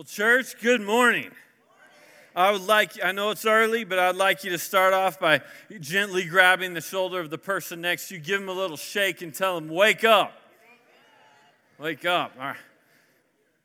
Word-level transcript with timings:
Well, 0.00 0.06
church, 0.06 0.58
good 0.62 0.80
morning. 0.80 1.30
I 2.34 2.52
would 2.52 2.66
like, 2.66 2.92
I 3.04 3.12
know 3.12 3.28
it's 3.32 3.44
early, 3.44 3.84
but 3.84 3.98
I'd 3.98 4.16
like 4.16 4.44
you 4.44 4.50
to 4.50 4.56
start 4.56 4.94
off 4.94 5.20
by 5.20 5.42
gently 5.78 6.24
grabbing 6.24 6.72
the 6.72 6.80
shoulder 6.80 7.20
of 7.20 7.28
the 7.28 7.36
person 7.36 7.82
next 7.82 8.08
to 8.08 8.14
you. 8.14 8.20
Give 8.22 8.40
them 8.40 8.48
a 8.48 8.54
little 8.54 8.78
shake 8.78 9.20
and 9.20 9.34
tell 9.34 9.60
them, 9.60 9.68
wake 9.68 10.02
up. 10.02 10.32
Wake 11.78 12.06
up. 12.06 12.32
All 12.38 12.46
right. 12.46 12.56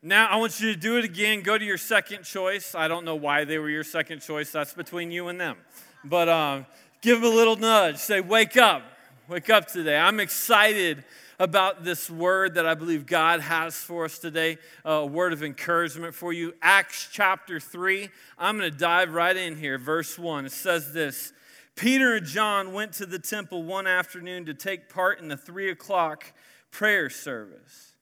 Now, 0.01 0.27
I 0.27 0.35
want 0.35 0.59
you 0.59 0.73
to 0.73 0.77
do 0.77 0.97
it 0.97 1.05
again. 1.05 1.41
Go 1.41 1.57
to 1.57 1.63
your 1.63 1.77
second 1.77 2.25
choice. 2.25 2.75
I 2.75 2.89
don't 2.89 3.05
know 3.05 3.15
why 3.15 3.45
they 3.45 3.57
were 3.57 3.69
your 3.69 3.85
second 3.85 4.19
choice. 4.19 4.51
That's 4.51 4.73
between 4.73 5.11
you 5.11 5.29
and 5.29 5.39
them. 5.39 5.55
But 6.03 6.27
um, 6.27 6.65
give 7.01 7.21
them 7.21 7.31
a 7.31 7.33
little 7.33 7.55
nudge. 7.55 7.95
Say, 7.95 8.19
wake 8.19 8.57
up. 8.57 8.83
Wake 9.29 9.49
up 9.49 9.67
today. 9.67 9.95
I'm 9.95 10.19
excited 10.19 11.05
about 11.39 11.83
this 11.83 12.09
word 12.09 12.55
that 12.55 12.65
I 12.65 12.73
believe 12.73 13.05
God 13.05 13.41
has 13.41 13.75
for 13.75 14.05
us 14.05 14.19
today, 14.19 14.57
uh, 14.85 14.91
a 14.91 15.05
word 15.05 15.33
of 15.33 15.43
encouragement 15.43 16.15
for 16.15 16.31
you. 16.31 16.53
Acts 16.61 17.09
chapter 17.11 17.59
3. 17.59 18.09
I'm 18.37 18.57
going 18.57 18.71
to 18.71 18.77
dive 18.77 19.13
right 19.13 19.35
in 19.35 19.57
here. 19.57 19.77
Verse 19.77 20.17
1. 20.17 20.45
It 20.45 20.51
says 20.51 20.93
this 20.93 21.33
Peter 21.75 22.15
and 22.15 22.25
John 22.25 22.73
went 22.73 22.93
to 22.93 23.05
the 23.05 23.19
temple 23.19 23.63
one 23.63 23.87
afternoon 23.87 24.45
to 24.45 24.53
take 24.53 24.89
part 24.89 25.19
in 25.19 25.27
the 25.27 25.37
three 25.37 25.69
o'clock 25.69 26.33
prayer 26.71 27.09
service. 27.09 27.93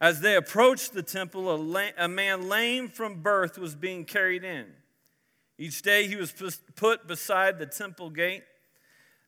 As 0.00 0.20
they 0.20 0.36
approached 0.36 0.92
the 0.92 1.02
temple, 1.02 1.52
a, 1.52 1.56
la- 1.56 1.90
a 1.98 2.08
man 2.08 2.48
lame 2.48 2.88
from 2.88 3.20
birth 3.20 3.58
was 3.58 3.74
being 3.74 4.04
carried 4.04 4.44
in. 4.44 4.66
Each 5.58 5.82
day 5.82 6.06
he 6.06 6.14
was 6.14 6.32
put 6.76 7.08
beside 7.08 7.58
the 7.58 7.66
temple 7.66 8.10
gate, 8.10 8.44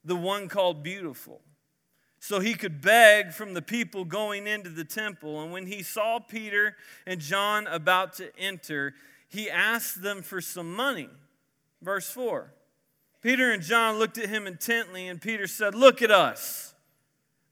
the 0.04 0.14
one 0.14 0.48
called 0.48 0.84
Beautiful 0.84 1.40
so 2.20 2.38
he 2.38 2.52
could 2.52 2.82
beg 2.82 3.32
from 3.32 3.54
the 3.54 3.62
people 3.62 4.04
going 4.04 4.46
into 4.46 4.68
the 4.68 4.84
temple. 4.84 5.42
And 5.42 5.50
when 5.50 5.66
he 5.66 5.82
saw 5.82 6.18
Peter 6.18 6.76
and 7.06 7.18
John 7.18 7.66
about 7.66 8.12
to 8.14 8.30
enter, 8.38 8.94
he 9.28 9.50
asked 9.50 10.02
them 10.02 10.20
for 10.20 10.42
some 10.42 10.74
money. 10.74 11.08
Verse 11.82 12.08
4 12.10 12.52
Peter 13.22 13.50
and 13.52 13.62
John 13.62 13.98
looked 13.98 14.16
at 14.18 14.28
him 14.28 14.46
intently, 14.46 15.08
and 15.08 15.20
Peter 15.20 15.46
said, 15.46 15.74
Look 15.74 16.02
at 16.02 16.10
us. 16.10 16.74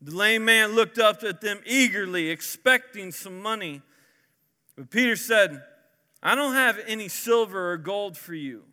The 0.00 0.14
lame 0.14 0.44
man 0.44 0.74
looked 0.74 0.98
up 0.98 1.24
at 1.24 1.40
them 1.40 1.60
eagerly, 1.66 2.30
expecting 2.30 3.10
some 3.10 3.42
money. 3.42 3.82
But 4.76 4.90
Peter 4.90 5.16
said, 5.16 5.62
I 6.22 6.34
don't 6.34 6.54
have 6.54 6.78
any 6.86 7.08
silver 7.08 7.72
or 7.72 7.78
gold 7.78 8.16
for 8.16 8.34
you, 8.34 8.64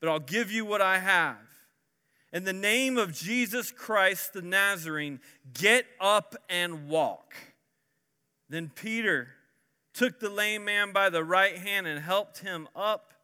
but 0.00 0.08
I'll 0.08 0.18
give 0.18 0.50
you 0.50 0.64
what 0.64 0.82
I 0.82 0.98
have. 0.98 1.38
In 2.32 2.44
the 2.44 2.52
name 2.52 2.96
of 2.96 3.12
Jesus 3.12 3.72
Christ 3.72 4.32
the 4.32 4.42
Nazarene, 4.42 5.20
get 5.52 5.86
up 6.00 6.36
and 6.48 6.88
walk. 6.88 7.34
Then 8.48 8.70
Peter 8.74 9.28
took 9.94 10.20
the 10.20 10.30
lame 10.30 10.64
man 10.64 10.92
by 10.92 11.10
the 11.10 11.24
right 11.24 11.58
hand 11.58 11.86
and 11.86 12.00
helped 12.00 12.38
him 12.38 12.68
up. 12.76 13.14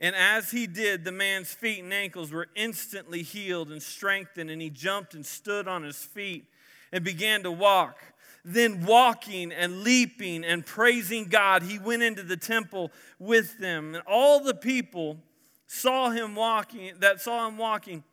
And 0.00 0.14
as 0.14 0.52
he 0.52 0.68
did, 0.68 1.04
the 1.04 1.12
man's 1.12 1.52
feet 1.52 1.82
and 1.82 1.92
ankles 1.92 2.30
were 2.30 2.46
instantly 2.54 3.22
healed 3.22 3.70
and 3.70 3.82
strengthened, 3.82 4.48
and 4.50 4.62
he 4.62 4.70
jumped 4.70 5.14
and 5.14 5.26
stood 5.26 5.66
on 5.66 5.82
his 5.82 5.96
feet 5.96 6.44
and 6.92 7.04
began 7.04 7.42
to 7.42 7.50
walk. 7.50 7.98
Then, 8.44 8.86
walking 8.86 9.52
and 9.52 9.82
leaping 9.82 10.44
and 10.44 10.64
praising 10.64 11.24
God, 11.24 11.64
he 11.64 11.78
went 11.78 12.04
into 12.04 12.22
the 12.22 12.36
temple 12.36 12.92
with 13.18 13.58
them. 13.58 13.96
And 13.96 14.04
all 14.06 14.40
the 14.40 14.54
people 14.54 15.18
saw 15.66 16.10
him 16.10 16.36
walking, 16.36 16.92
that 17.00 17.20
saw 17.20 17.48
him 17.48 17.58
walking, 17.58 18.04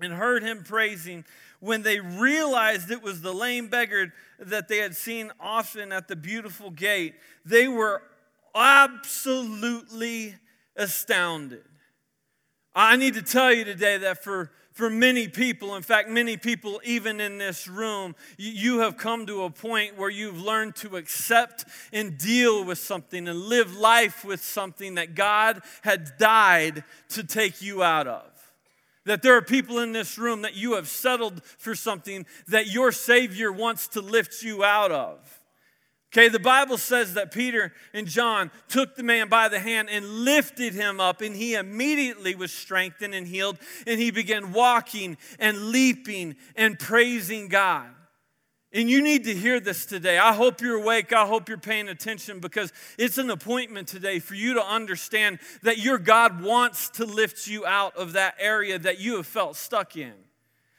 and 0.00 0.12
heard 0.12 0.42
him 0.42 0.64
praising, 0.64 1.24
when 1.60 1.82
they 1.82 2.00
realized 2.00 2.90
it 2.90 3.02
was 3.02 3.22
the 3.22 3.32
lame 3.32 3.68
beggar 3.68 4.12
that 4.38 4.68
they 4.68 4.78
had 4.78 4.96
seen 4.96 5.30
often 5.38 5.92
at 5.92 6.08
the 6.08 6.16
beautiful 6.16 6.70
gate, 6.70 7.14
they 7.44 7.68
were 7.68 8.02
absolutely 8.54 10.34
astounded. 10.76 11.62
I 12.74 12.96
need 12.96 13.14
to 13.14 13.22
tell 13.22 13.52
you 13.52 13.64
today 13.64 13.98
that 13.98 14.24
for, 14.24 14.50
for 14.72 14.88
many 14.88 15.28
people, 15.28 15.76
in 15.76 15.82
fact, 15.82 16.08
many 16.08 16.36
people 16.36 16.80
even 16.84 17.20
in 17.20 17.38
this 17.38 17.68
room, 17.68 18.16
you 18.38 18.80
have 18.80 18.96
come 18.96 19.26
to 19.26 19.44
a 19.44 19.50
point 19.50 19.98
where 19.98 20.10
you've 20.10 20.40
learned 20.40 20.74
to 20.76 20.96
accept 20.96 21.66
and 21.92 22.16
deal 22.16 22.64
with 22.64 22.78
something 22.78 23.28
and 23.28 23.38
live 23.38 23.76
life 23.76 24.24
with 24.24 24.42
something 24.42 24.94
that 24.94 25.14
God 25.14 25.60
had 25.82 26.16
died 26.18 26.82
to 27.10 27.22
take 27.22 27.60
you 27.60 27.82
out 27.82 28.06
of. 28.06 28.31
That 29.04 29.22
there 29.22 29.36
are 29.36 29.42
people 29.42 29.78
in 29.78 29.92
this 29.92 30.16
room 30.16 30.42
that 30.42 30.54
you 30.54 30.74
have 30.74 30.88
settled 30.88 31.42
for 31.44 31.74
something 31.74 32.24
that 32.48 32.68
your 32.68 32.92
Savior 32.92 33.50
wants 33.50 33.88
to 33.88 34.00
lift 34.00 34.42
you 34.42 34.62
out 34.62 34.92
of. 34.92 35.40
Okay, 36.12 36.28
the 36.28 36.38
Bible 36.38 36.76
says 36.76 37.14
that 37.14 37.32
Peter 37.32 37.72
and 37.94 38.06
John 38.06 38.50
took 38.68 38.96
the 38.96 39.02
man 39.02 39.30
by 39.30 39.48
the 39.48 39.58
hand 39.58 39.88
and 39.90 40.06
lifted 40.06 40.74
him 40.74 41.00
up, 41.00 41.22
and 41.22 41.34
he 41.34 41.54
immediately 41.54 42.34
was 42.34 42.52
strengthened 42.52 43.14
and 43.14 43.26
healed, 43.26 43.56
and 43.86 43.98
he 43.98 44.10
began 44.10 44.52
walking 44.52 45.16
and 45.38 45.68
leaping 45.68 46.36
and 46.54 46.78
praising 46.78 47.48
God. 47.48 47.88
And 48.74 48.88
you 48.90 49.02
need 49.02 49.24
to 49.24 49.34
hear 49.34 49.60
this 49.60 49.84
today. 49.84 50.18
I 50.18 50.32
hope 50.32 50.62
you're 50.62 50.80
awake. 50.80 51.12
I 51.12 51.26
hope 51.26 51.48
you're 51.48 51.58
paying 51.58 51.88
attention 51.88 52.40
because 52.40 52.72
it's 52.98 53.18
an 53.18 53.28
appointment 53.28 53.86
today 53.86 54.18
for 54.18 54.34
you 54.34 54.54
to 54.54 54.64
understand 54.64 55.40
that 55.62 55.78
your 55.78 55.98
God 55.98 56.42
wants 56.42 56.88
to 56.90 57.04
lift 57.04 57.46
you 57.46 57.66
out 57.66 57.96
of 57.96 58.14
that 58.14 58.34
area 58.38 58.78
that 58.78 58.98
you 58.98 59.16
have 59.16 59.26
felt 59.26 59.56
stuck 59.56 59.96
in 59.96 60.14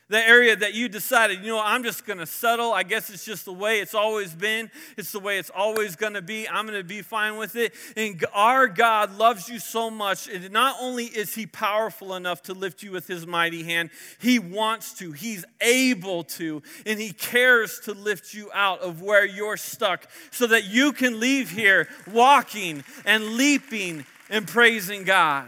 the 0.09 0.19
area 0.27 0.55
that 0.55 0.73
you 0.73 0.89
decided, 0.89 1.39
you 1.39 1.47
know, 1.47 1.61
I'm 1.63 1.83
just 1.83 2.05
going 2.05 2.19
to 2.19 2.25
settle. 2.25 2.73
I 2.73 2.83
guess 2.83 3.09
it's 3.09 3.25
just 3.25 3.45
the 3.45 3.53
way 3.53 3.79
it's 3.79 3.95
always 3.95 4.33
been. 4.33 4.69
It's 4.97 5.11
the 5.11 5.19
way 5.19 5.39
it's 5.39 5.49
always 5.49 5.95
going 5.95 6.13
to 6.13 6.21
be. 6.21 6.47
I'm 6.47 6.67
going 6.67 6.79
to 6.79 6.83
be 6.83 7.01
fine 7.01 7.37
with 7.37 7.55
it. 7.55 7.73
And 7.95 8.23
our 8.33 8.67
God 8.67 9.17
loves 9.17 9.49
you 9.49 9.59
so 9.59 9.89
much. 9.89 10.27
And 10.27 10.51
not 10.51 10.75
only 10.81 11.05
is 11.05 11.33
He 11.33 11.45
powerful 11.45 12.15
enough 12.15 12.41
to 12.43 12.53
lift 12.53 12.83
you 12.83 12.91
with 12.91 13.07
His 13.07 13.25
mighty 13.25 13.63
hand, 13.63 13.91
He 14.19 14.39
wants 14.39 14.93
to, 14.95 15.13
He's 15.13 15.45
able 15.61 16.23
to, 16.25 16.61
and 16.85 16.99
He 16.99 17.13
cares 17.13 17.79
to 17.85 17.93
lift 17.93 18.33
you 18.33 18.51
out 18.53 18.81
of 18.81 19.01
where 19.01 19.25
you're 19.25 19.57
stuck 19.57 20.07
so 20.31 20.47
that 20.47 20.65
you 20.65 20.91
can 20.91 21.19
leave 21.19 21.49
here 21.49 21.87
walking 22.11 22.83
and 23.05 23.35
leaping 23.35 24.05
and 24.29 24.47
praising 24.47 25.05
God. 25.05 25.47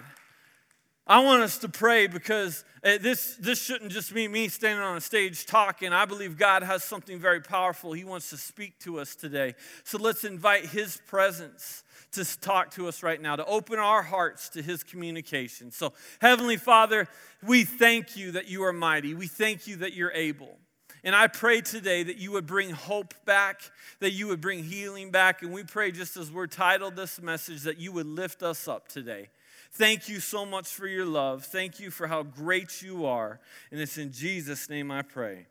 I 1.07 1.19
want 1.19 1.43
us 1.43 1.59
to 1.59 1.69
pray 1.69 2.07
because 2.07 2.63
uh, 2.83 2.97
this, 2.99 3.35
this 3.35 3.61
shouldn't 3.61 3.91
just 3.91 4.11
be 4.11 4.27
me 4.27 4.47
standing 4.47 4.83
on 4.83 4.97
a 4.97 5.01
stage 5.01 5.45
talking. 5.45 5.93
I 5.93 6.05
believe 6.05 6.35
God 6.35 6.63
has 6.63 6.83
something 6.83 7.19
very 7.19 7.41
powerful 7.41 7.93
He 7.93 8.03
wants 8.03 8.31
to 8.31 8.37
speak 8.37 8.79
to 8.79 8.99
us 8.99 9.15
today. 9.15 9.53
So 9.83 9.99
let's 9.99 10.23
invite 10.23 10.65
His 10.65 10.99
presence 11.05 11.83
to 12.13 12.25
talk 12.39 12.71
to 12.71 12.87
us 12.87 13.03
right 13.03 13.21
now, 13.21 13.35
to 13.35 13.45
open 13.45 13.77
our 13.77 14.01
hearts 14.01 14.49
to 14.49 14.63
His 14.63 14.83
communication. 14.83 15.69
So, 15.69 15.93
Heavenly 16.21 16.57
Father, 16.57 17.07
we 17.45 17.65
thank 17.65 18.17
you 18.17 18.31
that 18.31 18.47
you 18.47 18.63
are 18.63 18.73
mighty. 18.73 19.13
We 19.13 19.27
thank 19.27 19.67
you 19.67 19.75
that 19.77 19.93
you're 19.93 20.13
able. 20.13 20.57
And 21.03 21.15
I 21.15 21.27
pray 21.27 21.61
today 21.61 22.01
that 22.01 22.17
you 22.17 22.31
would 22.31 22.47
bring 22.47 22.71
hope 22.71 23.13
back, 23.25 23.61
that 23.99 24.13
you 24.13 24.25
would 24.27 24.41
bring 24.41 24.63
healing 24.63 25.11
back. 25.11 25.43
And 25.43 25.53
we 25.53 25.63
pray, 25.63 25.91
just 25.91 26.17
as 26.17 26.31
we're 26.31 26.47
titled 26.47 26.95
this 26.95 27.21
message, 27.21 27.61
that 27.61 27.77
you 27.77 27.91
would 27.91 28.07
lift 28.07 28.41
us 28.41 28.67
up 28.67 28.87
today. 28.87 29.29
Thank 29.77 30.07
you 30.07 30.21
so 30.21 30.45
much 30.45 30.69
for 30.69 30.87
your 30.87 31.05
love. 31.05 31.43
Thank 31.43 31.81
you 31.81 31.91
for 31.91 32.07
how 32.07 32.23
great 32.23 32.81
you 32.81 33.05
are. 33.05 33.41
And 33.71 33.81
it's 33.81 33.97
in 33.97 34.13
Jesus' 34.13 34.69
name 34.69 34.89
I 34.89 35.01
pray. 35.01 35.47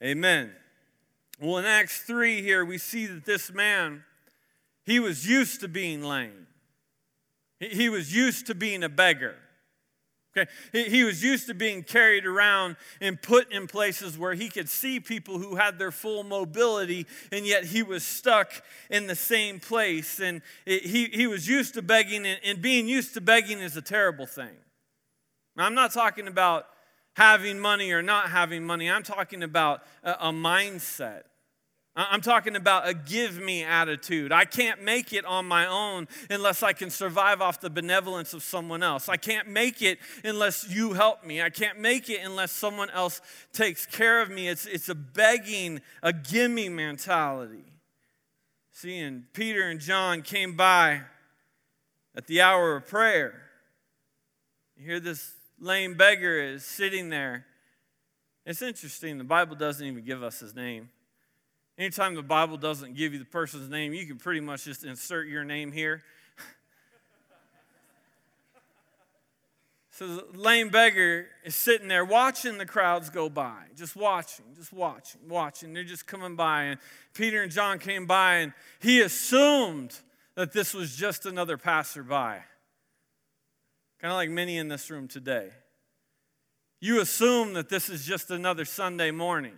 Amen. 0.00 0.52
Well, 1.40 1.58
in 1.58 1.64
Acts 1.64 2.00
3 2.02 2.40
here, 2.40 2.64
we 2.64 2.78
see 2.78 3.06
that 3.06 3.24
this 3.24 3.52
man, 3.52 4.04
he 4.84 5.00
was 5.00 5.28
used 5.28 5.60
to 5.62 5.68
being 5.68 6.04
lame. 6.04 6.46
He 7.58 7.88
was 7.88 8.14
used 8.14 8.46
to 8.46 8.54
being 8.54 8.84
a 8.84 8.88
beggar. 8.88 9.34
Okay? 10.36 10.50
He, 10.72 10.84
he 10.84 11.04
was 11.04 11.22
used 11.22 11.46
to 11.46 11.54
being 11.54 11.82
carried 11.82 12.26
around 12.26 12.76
and 13.00 13.20
put 13.20 13.50
in 13.52 13.66
places 13.66 14.18
where 14.18 14.34
he 14.34 14.48
could 14.48 14.68
see 14.68 15.00
people 15.00 15.38
who 15.38 15.56
had 15.56 15.78
their 15.78 15.90
full 15.90 16.24
mobility, 16.24 17.06
and 17.32 17.46
yet 17.46 17.64
he 17.64 17.82
was 17.82 18.04
stuck 18.04 18.50
in 18.90 19.06
the 19.06 19.16
same 19.16 19.60
place. 19.60 20.20
And 20.20 20.42
it, 20.66 20.82
he, 20.82 21.06
he 21.06 21.26
was 21.26 21.48
used 21.48 21.74
to 21.74 21.82
begging, 21.82 22.26
and, 22.26 22.40
and 22.44 22.62
being 22.62 22.88
used 22.88 23.14
to 23.14 23.20
begging 23.20 23.58
is 23.58 23.76
a 23.76 23.82
terrible 23.82 24.26
thing. 24.26 24.56
Now, 25.56 25.66
I'm 25.66 25.74
not 25.74 25.92
talking 25.92 26.28
about 26.28 26.66
having 27.16 27.58
money 27.58 27.90
or 27.90 28.00
not 28.00 28.30
having 28.30 28.64
money, 28.64 28.88
I'm 28.88 29.02
talking 29.02 29.42
about 29.42 29.82
a, 30.04 30.28
a 30.28 30.32
mindset. 30.32 31.22
I'm 32.00 32.20
talking 32.20 32.54
about 32.54 32.86
a 32.86 32.94
give 32.94 33.40
me 33.40 33.64
attitude. 33.64 34.30
I 34.30 34.44
can't 34.44 34.84
make 34.84 35.12
it 35.12 35.24
on 35.24 35.46
my 35.46 35.66
own 35.66 36.06
unless 36.30 36.62
I 36.62 36.72
can 36.72 36.90
survive 36.90 37.40
off 37.40 37.60
the 37.60 37.70
benevolence 37.70 38.32
of 38.32 38.44
someone 38.44 38.84
else. 38.84 39.08
I 39.08 39.16
can't 39.16 39.48
make 39.48 39.82
it 39.82 39.98
unless 40.22 40.70
you 40.70 40.92
help 40.92 41.24
me. 41.24 41.42
I 41.42 41.50
can't 41.50 41.80
make 41.80 42.08
it 42.08 42.20
unless 42.22 42.52
someone 42.52 42.88
else 42.90 43.20
takes 43.52 43.84
care 43.84 44.22
of 44.22 44.30
me. 44.30 44.46
It's, 44.46 44.64
it's 44.64 44.88
a 44.88 44.94
begging, 44.94 45.80
a 46.00 46.12
gimme 46.12 46.68
mentality. 46.68 47.64
See, 48.70 49.00
and 49.00 49.24
Peter 49.32 49.68
and 49.68 49.80
John 49.80 50.22
came 50.22 50.56
by 50.56 51.00
at 52.14 52.28
the 52.28 52.42
hour 52.42 52.76
of 52.76 52.86
prayer. 52.86 53.42
You 54.76 54.84
hear 54.84 55.00
this 55.00 55.32
lame 55.58 55.94
beggar 55.94 56.38
is 56.38 56.64
sitting 56.64 57.08
there. 57.08 57.44
It's 58.46 58.62
interesting, 58.62 59.18
the 59.18 59.24
Bible 59.24 59.56
doesn't 59.56 59.84
even 59.84 60.04
give 60.04 60.22
us 60.22 60.38
his 60.38 60.54
name. 60.54 60.90
Anytime 61.78 62.16
the 62.16 62.22
Bible 62.22 62.56
doesn't 62.56 62.96
give 62.96 63.12
you 63.12 63.20
the 63.20 63.24
person's 63.24 63.70
name, 63.70 63.94
you 63.94 64.04
can 64.04 64.16
pretty 64.16 64.40
much 64.40 64.64
just 64.64 64.82
insert 64.82 65.28
your 65.28 65.44
name 65.44 65.70
here. 65.70 66.02
so 69.92 70.16
the 70.16 70.24
lame 70.36 70.70
beggar 70.70 71.28
is 71.44 71.54
sitting 71.54 71.86
there 71.86 72.04
watching 72.04 72.58
the 72.58 72.66
crowds 72.66 73.10
go 73.10 73.28
by, 73.28 73.62
just 73.76 73.94
watching, 73.94 74.46
just 74.56 74.72
watching, 74.72 75.20
watching. 75.28 75.72
They're 75.72 75.84
just 75.84 76.08
coming 76.08 76.34
by. 76.34 76.64
And 76.64 76.80
Peter 77.14 77.44
and 77.44 77.52
John 77.52 77.78
came 77.78 78.06
by, 78.06 78.38
and 78.38 78.52
he 78.80 79.00
assumed 79.00 79.96
that 80.34 80.52
this 80.52 80.74
was 80.74 80.96
just 80.96 81.26
another 81.26 81.56
passerby. 81.56 82.42
Kind 84.00 84.12
of 84.12 84.14
like 84.14 84.30
many 84.30 84.58
in 84.58 84.66
this 84.66 84.90
room 84.90 85.06
today. 85.06 85.50
You 86.80 87.00
assume 87.00 87.52
that 87.52 87.68
this 87.68 87.88
is 87.88 88.04
just 88.04 88.32
another 88.32 88.64
Sunday 88.64 89.12
morning. 89.12 89.54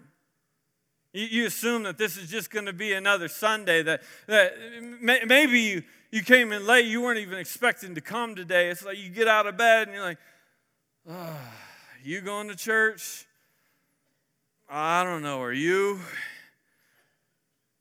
You, 1.12 1.46
assume 1.46 1.82
that 1.84 1.98
this 1.98 2.16
is 2.16 2.30
just 2.30 2.50
going 2.50 2.66
to 2.66 2.72
be 2.72 2.92
another 2.92 3.26
Sunday, 3.26 3.82
that, 3.82 4.02
that 4.28 4.54
may, 5.00 5.20
maybe 5.26 5.58
you, 5.58 5.82
you 6.12 6.22
came 6.22 6.52
in 6.52 6.66
late, 6.66 6.86
you 6.86 7.02
weren't 7.02 7.18
even 7.18 7.38
expecting 7.38 7.96
to 7.96 8.00
come 8.00 8.36
today. 8.36 8.68
It's 8.68 8.84
like 8.84 8.96
you 8.96 9.08
get 9.08 9.26
out 9.26 9.46
of 9.48 9.56
bed 9.56 9.88
and 9.88 9.96
you're 9.96 10.04
like, 10.04 10.18
oh, 11.08 11.36
you 12.04 12.20
going 12.20 12.46
to 12.48 12.54
church? 12.54 13.26
I 14.68 15.02
don't 15.02 15.22
know. 15.22 15.42
Are 15.42 15.52
you? 15.52 15.98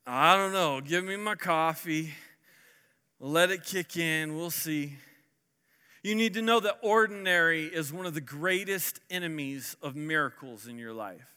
I 0.08 0.36
don't 0.36 0.52
know. 0.52 0.82
Give 0.82 1.04
me 1.04 1.16
my 1.16 1.36
coffee. 1.36 2.12
Let 3.20 3.52
it 3.52 3.64
kick 3.64 3.96
in. 3.96 4.36
We'll 4.36 4.50
see. 4.50 4.96
You 6.02 6.16
need 6.16 6.34
to 6.34 6.42
know 6.42 6.60
that 6.62 6.80
ordinary 6.82 7.66
is 7.66 7.94
one 7.94 8.08
of 8.08 8.16
the 8.16 8.22
greatest 8.22 9.00
enemies 9.12 9.76
of 9.84 9.96
miracles 9.96 10.66
in 10.66 10.80
your 10.80 10.94
life 10.94 11.28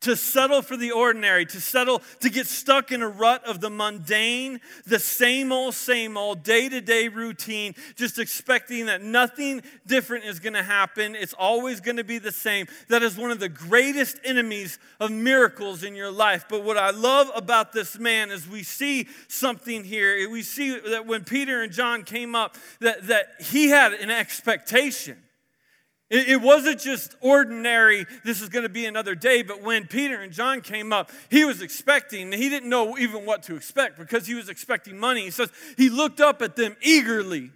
to 0.00 0.16
settle 0.16 0.62
for 0.62 0.76
the 0.76 0.90
ordinary, 0.90 1.46
to 1.46 1.60
settle, 1.60 2.02
to 2.20 2.30
get 2.30 2.46
stuck 2.46 2.92
in 2.92 3.02
a 3.02 3.08
rut 3.08 3.44
of 3.44 3.60
the 3.60 3.70
mundane, 3.70 4.60
the 4.86 4.98
same 4.98 5.52
old, 5.52 5.74
same 5.74 6.16
old, 6.16 6.42
day 6.42 6.68
to 6.68 6.80
day 6.80 7.08
routine, 7.08 7.74
just 7.96 8.18
expecting 8.18 8.86
that 8.86 9.02
nothing 9.02 9.62
different 9.86 10.24
is 10.24 10.40
going 10.40 10.52
to 10.52 10.62
happen. 10.62 11.14
It's 11.14 11.34
always 11.34 11.80
going 11.80 11.96
to 11.96 12.04
be 12.04 12.18
the 12.18 12.32
same. 12.32 12.66
That 12.88 13.02
is 13.02 13.16
one 13.16 13.30
of 13.30 13.40
the 13.40 13.48
greatest 13.48 14.18
enemies 14.24 14.78
of 15.00 15.10
miracles 15.10 15.82
in 15.82 15.94
your 15.94 16.10
life. 16.10 16.46
But 16.48 16.64
what 16.64 16.76
I 16.76 16.90
love 16.90 17.30
about 17.34 17.72
this 17.72 17.98
man 17.98 18.30
is 18.30 18.48
we 18.48 18.62
see 18.62 19.08
something 19.28 19.84
here. 19.84 20.28
We 20.28 20.42
see 20.42 20.78
that 20.78 21.06
when 21.06 21.24
Peter 21.24 21.62
and 21.62 21.72
John 21.72 22.04
came 22.04 22.34
up, 22.34 22.56
that, 22.80 23.06
that 23.08 23.34
he 23.40 23.68
had 23.68 23.92
an 23.92 24.10
expectation. 24.10 25.18
It, 26.10 26.28
it 26.28 26.40
wasn't 26.40 26.80
just 26.80 27.14
ordinary, 27.20 28.06
this 28.24 28.42
is 28.42 28.48
going 28.48 28.64
to 28.64 28.68
be 28.68 28.86
another 28.86 29.14
day, 29.14 29.42
but 29.42 29.62
when 29.62 29.86
Peter 29.86 30.20
and 30.20 30.32
John 30.32 30.60
came 30.60 30.92
up, 30.92 31.10
he 31.30 31.44
was 31.44 31.62
expecting, 31.62 32.30
he 32.32 32.48
didn't 32.48 32.68
know 32.68 32.98
even 32.98 33.24
what 33.24 33.42
to 33.44 33.56
expect 33.56 33.98
because 33.98 34.26
he 34.26 34.34
was 34.34 34.48
expecting 34.48 34.98
money. 34.98 35.22
He 35.22 35.30
says 35.30 35.50
he 35.76 35.88
looked 35.88 36.20
up 36.20 36.42
at 36.42 36.56
them 36.56 36.76
eagerly, 36.82 37.50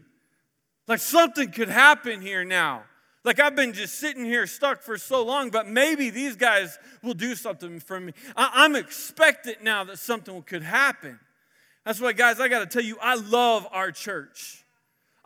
like 0.87 1.01
something 1.01 1.51
could 1.51 1.69
happen 1.69 2.21
here 2.23 2.45
now. 2.45 2.85
Like 3.25 3.41
I've 3.41 3.55
been 3.55 3.75
just 3.75 3.99
sitting 3.99 4.25
here 4.25 4.47
stuck 4.47 4.81
for 4.81 4.97
so 4.97 5.23
long, 5.23 5.51
but 5.51 5.69
maybe 5.69 6.09
these 6.09 6.37
guys 6.37 6.79
will 7.03 7.15
do 7.15 7.35
something 7.35 7.79
for 7.81 8.01
me. 8.01 8.13
I, 8.35 8.65
am 8.65 8.75
expectant 8.75 9.63
now 9.63 9.85
that 9.85 9.99
something 9.99 10.43
could 10.43 10.63
happen. 10.63 11.21
That's 11.85 12.01
why, 12.01 12.13
guys, 12.13 12.41
I 12.41 12.49
got 12.49 12.61
to 12.61 12.67
tell 12.67 12.83
you, 12.83 12.97
I 13.03 13.17
love 13.17 13.67
our 13.71 13.93
church. 13.93 14.65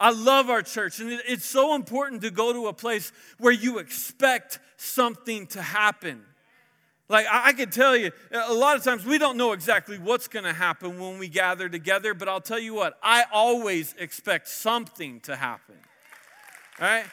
I 0.02 0.10
love 0.10 0.50
our 0.50 0.62
church, 0.62 0.99
and 0.99 1.12
it's 1.28 1.46
so 1.46 1.76
important 1.76 2.22
to 2.22 2.31
go 2.32 2.52
to 2.52 2.66
a 2.66 2.72
place 2.72 3.12
where 3.38 3.52
you 3.52 3.78
expect 3.78 4.58
something 4.76 5.46
to 5.49 5.62
happen. 5.62 6.25
Like, 7.08 7.26
I 7.31 7.52
can 7.52 7.70
tell 7.70 7.96
you, 7.96 8.10
a 8.32 8.52
lot 8.52 8.76
of 8.76 8.82
times 8.82 9.04
we 9.04 9.16
don't 9.16 9.37
know 9.37 9.52
exactly 9.52 9.99
what's 9.99 10.26
going 10.26 10.44
to 10.44 10.52
happen 10.52 10.99
when 10.99 11.19
we 11.19 11.28
gather 11.28 11.69
together, 11.69 12.14
but 12.14 12.28
I'll 12.28 12.40
tell 12.40 12.58
you 12.58 12.75
what, 12.75 12.99
I 13.00 13.26
always 13.32 13.94
expect 13.96 14.49
something 14.49 15.20
to 15.20 15.37
happen. 15.37 15.76
All 16.81 16.87
right? 16.88 17.04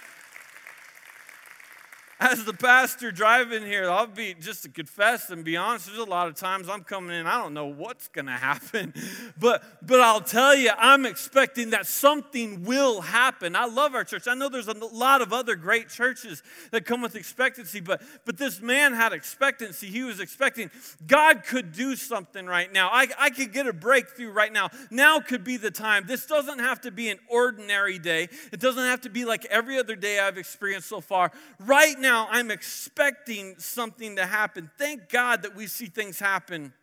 As 2.20 2.44
the 2.44 2.54
pastor 2.54 3.12
driving 3.12 3.64
here, 3.64 3.90
I'll 3.90 4.06
be 4.06 4.34
just 4.34 4.64
to 4.64 4.70
confess 4.70 5.30
and 5.30 5.46
be 5.46 5.56
honest. 5.56 5.86
There's 5.86 6.00
a 6.00 6.04
lot 6.04 6.28
of 6.28 6.36
times 6.36 6.68
I'm 6.68 6.84
coming 6.84 7.16
in, 7.16 7.26
I 7.26 7.42
don't 7.42 7.54
know 7.54 7.68
what's 7.68 8.10
going 8.10 8.26
to 8.26 8.34
happen, 8.34 8.94
but 9.40 9.64
but 9.82 10.02
I'll 10.02 10.20
tell 10.20 10.54
you, 10.54 10.72
I'm 10.78 11.06
expecting 11.06 11.70
that 11.70 11.86
something 11.86 12.64
will 12.66 13.00
happen. 13.00 13.56
I 13.56 13.66
love 13.66 13.96
our 13.96 14.04
church. 14.04 14.28
I 14.28 14.34
know 14.34 14.50
there's 14.50 14.68
a 14.68 14.74
lot 14.74 15.22
of 15.22 15.32
other 15.32 15.56
great 15.56 15.88
churches 15.88 16.44
that 16.72 16.86
come 16.86 17.02
with 17.02 17.16
expectancy, 17.16 17.80
but 17.80 18.02
but 18.26 18.38
this 18.38 18.60
man 18.60 18.94
had 18.94 19.14
expectancy. 19.14 19.88
He 19.88 20.04
was 20.04 20.20
expecting 20.20 20.72
God 21.08 21.44
could 21.46 21.72
do 21.72 21.96
something 21.96 22.46
right 22.46 22.72
now. 22.72 22.90
I, 22.92 23.08
I 23.18 23.30
could 23.30 23.54
get 23.54 23.66
a 23.66 23.74
breakthrough 23.74 24.32
right 24.32 24.52
now. 24.52 24.70
Now 24.92 25.22
could 25.22 25.46
be 25.46 25.56
the 25.56 25.72
time. 25.72 26.04
This 26.06 26.26
doesn't 26.26 26.60
have 26.60 26.82
to 26.82 26.92
be 26.92 27.10
an 27.10 27.20
ordinary 27.30 27.98
day. 27.98 28.28
It 28.52 28.60
doesn't 28.60 28.84
have 28.84 29.02
to 29.02 29.10
be 29.10 29.24
like 29.24 29.46
every 29.46 29.80
other 29.80 29.96
day 29.96 30.20
I've 30.20 30.38
experienced 30.38 30.90
so 30.90 31.00
far. 31.00 31.32
Right 31.60 31.98
now 31.98 32.09
now 32.10 32.28
I'm 32.32 32.50
expecting 32.50 33.54
something 33.60 34.16
to 34.16 34.26
happen. 34.26 34.72
Thank 34.80 35.10
God 35.10 35.44
that 35.44 35.56
we 35.56 35.68
see 35.68 35.86
things 35.86 36.20
happen 36.20 36.74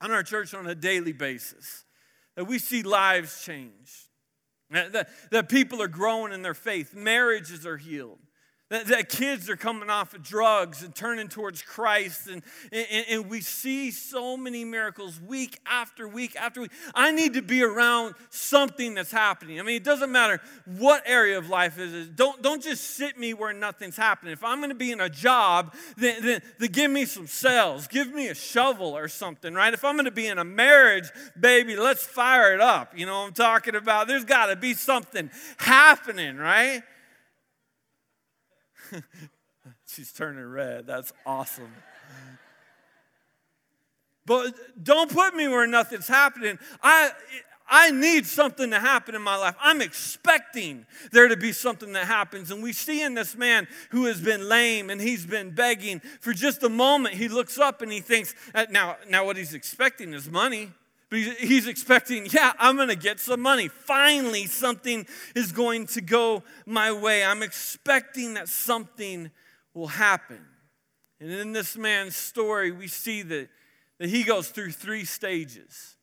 on 0.00 0.12
our 0.12 0.22
church 0.22 0.54
on 0.54 0.68
a 0.68 0.74
daily 0.74 1.12
basis, 1.12 1.84
that 2.36 2.44
we 2.44 2.60
see 2.60 2.84
lives 2.84 3.42
change, 3.44 4.08
that, 4.70 5.08
that 5.32 5.48
people 5.48 5.82
are 5.82 5.88
growing 5.88 6.32
in 6.32 6.42
their 6.42 6.54
faith, 6.54 6.94
marriages 6.94 7.66
are 7.66 7.76
healed. 7.76 8.20
That, 8.70 9.08
kids 9.08 9.48
are 9.48 9.56
coming 9.56 9.88
off 9.88 10.12
of 10.12 10.22
drugs 10.22 10.82
and 10.82 10.94
turning 10.94 11.28
towards 11.28 11.62
Christ. 11.62 12.26
And, 12.26 12.42
and, 12.70 13.06
and, 13.08 13.30
we 13.30 13.40
see 13.40 13.90
so 13.90 14.36
many 14.36 14.62
miracles 14.62 15.18
week 15.22 15.58
after 15.64 16.06
week 16.06 16.36
after 16.36 16.60
week. 16.60 16.70
I 16.94 17.10
need 17.10 17.32
to 17.34 17.40
be 17.40 17.62
around 17.62 18.14
something 18.28 18.92
that's 18.92 19.10
happening. 19.10 19.58
I 19.58 19.62
mean, 19.62 19.76
it 19.76 19.84
doesn't 19.84 20.12
matter 20.12 20.42
what 20.66 21.02
area 21.06 21.38
of 21.38 21.48
life 21.48 21.78
it 21.78 21.94
is. 21.94 22.08
Don't, 22.08 22.42
don't 22.42 22.62
just 22.62 22.84
sit 22.84 23.18
me 23.18 23.32
where 23.32 23.54
nothing's 23.54 23.96
happening. 23.96 24.34
If 24.34 24.44
I'm 24.44 24.58
going 24.58 24.68
to 24.68 24.74
be 24.74 24.92
in 24.92 25.00
a 25.00 25.08
job, 25.08 25.74
then, 25.96 26.22
then, 26.22 26.42
then 26.58 26.70
give 26.70 26.90
me 26.90 27.06
some 27.06 27.26
sales. 27.26 27.86
Give 27.86 28.12
me 28.12 28.28
a 28.28 28.34
shovel 28.34 28.94
or 28.94 29.08
something, 29.08 29.54
right? 29.54 29.72
If 29.72 29.82
I'm 29.82 29.94
going 29.94 30.04
to 30.04 30.10
be 30.10 30.26
in 30.26 30.36
a 30.36 30.44
marriage, 30.44 31.08
baby, 31.40 31.74
let's 31.74 32.04
fire 32.04 32.52
it 32.52 32.60
up. 32.60 32.92
You 32.98 33.06
know 33.06 33.20
what 33.20 33.28
I'm 33.28 33.32
talking 33.32 33.76
about? 33.76 34.08
There's 34.08 34.26
got 34.26 34.46
to 34.46 34.56
be 34.56 34.74
something 34.74 35.30
happening, 35.56 36.36
right? 36.36 36.82
She's 39.86 40.12
turning 40.12 40.44
red. 40.44 40.86
That's 40.86 41.12
awesome. 41.26 41.72
But 44.26 44.54
don't 44.82 45.10
put 45.10 45.34
me 45.34 45.48
where 45.48 45.66
nothing's 45.66 46.06
happening. 46.06 46.58
I, 46.82 47.12
I 47.68 47.90
need 47.90 48.26
something 48.26 48.70
to 48.70 48.78
happen 48.78 49.14
in 49.14 49.22
my 49.22 49.36
life. 49.36 49.54
I'm 49.60 49.80
expecting 49.80 50.86
there 51.12 51.28
to 51.28 51.36
be 51.36 51.52
something 51.52 51.92
that 51.92 52.06
happens. 52.06 52.50
And 52.50 52.62
we 52.62 52.72
see 52.72 53.02
in 53.02 53.14
this 53.14 53.36
man 53.36 53.68
who 53.90 54.06
has 54.06 54.20
been 54.20 54.48
lame 54.48 54.90
and 54.90 55.00
he's 55.00 55.26
been 55.26 55.50
begging 55.50 56.00
for 56.20 56.32
just 56.32 56.62
a 56.62 56.68
moment, 56.68 57.14
he 57.14 57.28
looks 57.28 57.58
up 57.58 57.82
and 57.82 57.90
he 57.92 58.00
thinks, 58.00 58.34
uh, 58.54 58.66
now, 58.70 58.96
now 59.08 59.24
what 59.24 59.36
he's 59.36 59.54
expecting 59.54 60.12
is 60.14 60.30
money. 60.30 60.70
But 61.10 61.20
he's 61.20 61.66
expecting, 61.66 62.26
yeah, 62.30 62.52
I'm 62.58 62.76
going 62.76 62.88
to 62.88 62.96
get 62.96 63.18
some 63.18 63.40
money. 63.40 63.68
Finally, 63.68 64.46
something 64.46 65.06
is 65.34 65.52
going 65.52 65.86
to 65.88 66.00
go 66.00 66.42
my 66.66 66.92
way. 66.92 67.24
I'm 67.24 67.42
expecting 67.42 68.34
that 68.34 68.48
something 68.48 69.30
will 69.72 69.86
happen. 69.86 70.44
And 71.20 71.30
in 71.30 71.52
this 71.52 71.76
man's 71.76 72.14
story, 72.14 72.70
we 72.70 72.88
see 72.88 73.22
that, 73.22 73.48
that 73.98 74.08
he 74.08 74.22
goes 74.22 74.48
through 74.48 74.72
three 74.72 75.04
stages 75.04 75.97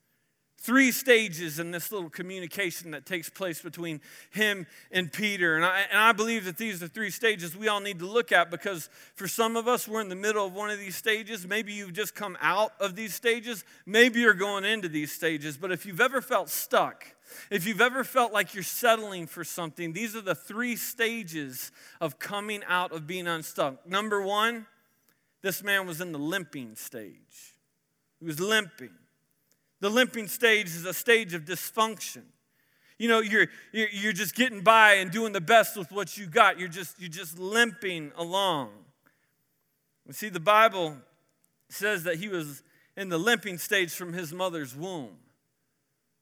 three 0.66 0.90
stages 0.90 1.60
in 1.60 1.70
this 1.70 1.92
little 1.92 2.10
communication 2.10 2.90
that 2.90 3.06
takes 3.06 3.30
place 3.30 3.62
between 3.62 4.00
him 4.30 4.66
and 4.90 5.12
Peter. 5.12 5.54
And 5.54 5.64
I, 5.64 5.84
and 5.88 5.98
I 5.98 6.10
believe 6.10 6.44
that 6.46 6.58
these 6.58 6.82
are 6.82 6.88
three 6.88 7.10
stages 7.10 7.56
we 7.56 7.68
all 7.68 7.78
need 7.78 8.00
to 8.00 8.06
look 8.06 8.32
at 8.32 8.50
because 8.50 8.90
for 9.14 9.28
some 9.28 9.56
of 9.56 9.68
us, 9.68 9.86
we're 9.86 10.00
in 10.00 10.08
the 10.08 10.16
middle 10.16 10.44
of 10.44 10.52
one 10.52 10.68
of 10.70 10.80
these 10.80 10.96
stages. 10.96 11.46
Maybe 11.46 11.72
you've 11.72 11.92
just 11.92 12.16
come 12.16 12.36
out 12.40 12.72
of 12.80 12.96
these 12.96 13.14
stages. 13.14 13.64
Maybe 13.86 14.18
you're 14.20 14.34
going 14.34 14.64
into 14.64 14.88
these 14.88 15.12
stages. 15.12 15.56
But 15.56 15.70
if 15.70 15.86
you've 15.86 16.00
ever 16.00 16.20
felt 16.20 16.48
stuck, 16.48 17.06
if 17.48 17.64
you've 17.64 17.80
ever 17.80 18.02
felt 18.02 18.32
like 18.32 18.52
you're 18.52 18.64
settling 18.64 19.28
for 19.28 19.44
something, 19.44 19.92
these 19.92 20.16
are 20.16 20.20
the 20.20 20.34
three 20.34 20.74
stages 20.74 21.70
of 22.00 22.18
coming 22.18 22.62
out 22.66 22.90
of 22.90 23.06
being 23.06 23.28
unstuck. 23.28 23.86
Number 23.86 24.20
one, 24.20 24.66
this 25.42 25.62
man 25.62 25.86
was 25.86 26.00
in 26.00 26.10
the 26.10 26.18
limping 26.18 26.74
stage. 26.74 27.54
He 28.18 28.26
was 28.26 28.40
limping. 28.40 28.90
The 29.80 29.90
limping 29.90 30.28
stage 30.28 30.66
is 30.68 30.84
a 30.84 30.94
stage 30.94 31.34
of 31.34 31.44
dysfunction. 31.44 32.22
You 32.98 33.08
know, 33.08 33.20
you're, 33.20 33.48
you're 33.72 34.14
just 34.14 34.34
getting 34.34 34.62
by 34.62 34.94
and 34.94 35.10
doing 35.10 35.32
the 35.32 35.40
best 35.40 35.76
with 35.76 35.92
what 35.92 36.16
you 36.16 36.26
got. 36.26 36.58
You're 36.58 36.68
just, 36.68 36.98
you're 36.98 37.10
just 37.10 37.38
limping 37.38 38.12
along. 38.16 38.70
You 40.06 40.14
see, 40.14 40.30
the 40.30 40.40
Bible 40.40 40.96
says 41.68 42.04
that 42.04 42.16
he 42.16 42.28
was 42.28 42.62
in 42.96 43.10
the 43.10 43.18
limping 43.18 43.58
stage 43.58 43.92
from 43.92 44.14
his 44.14 44.32
mother's 44.32 44.74
womb. 44.74 45.16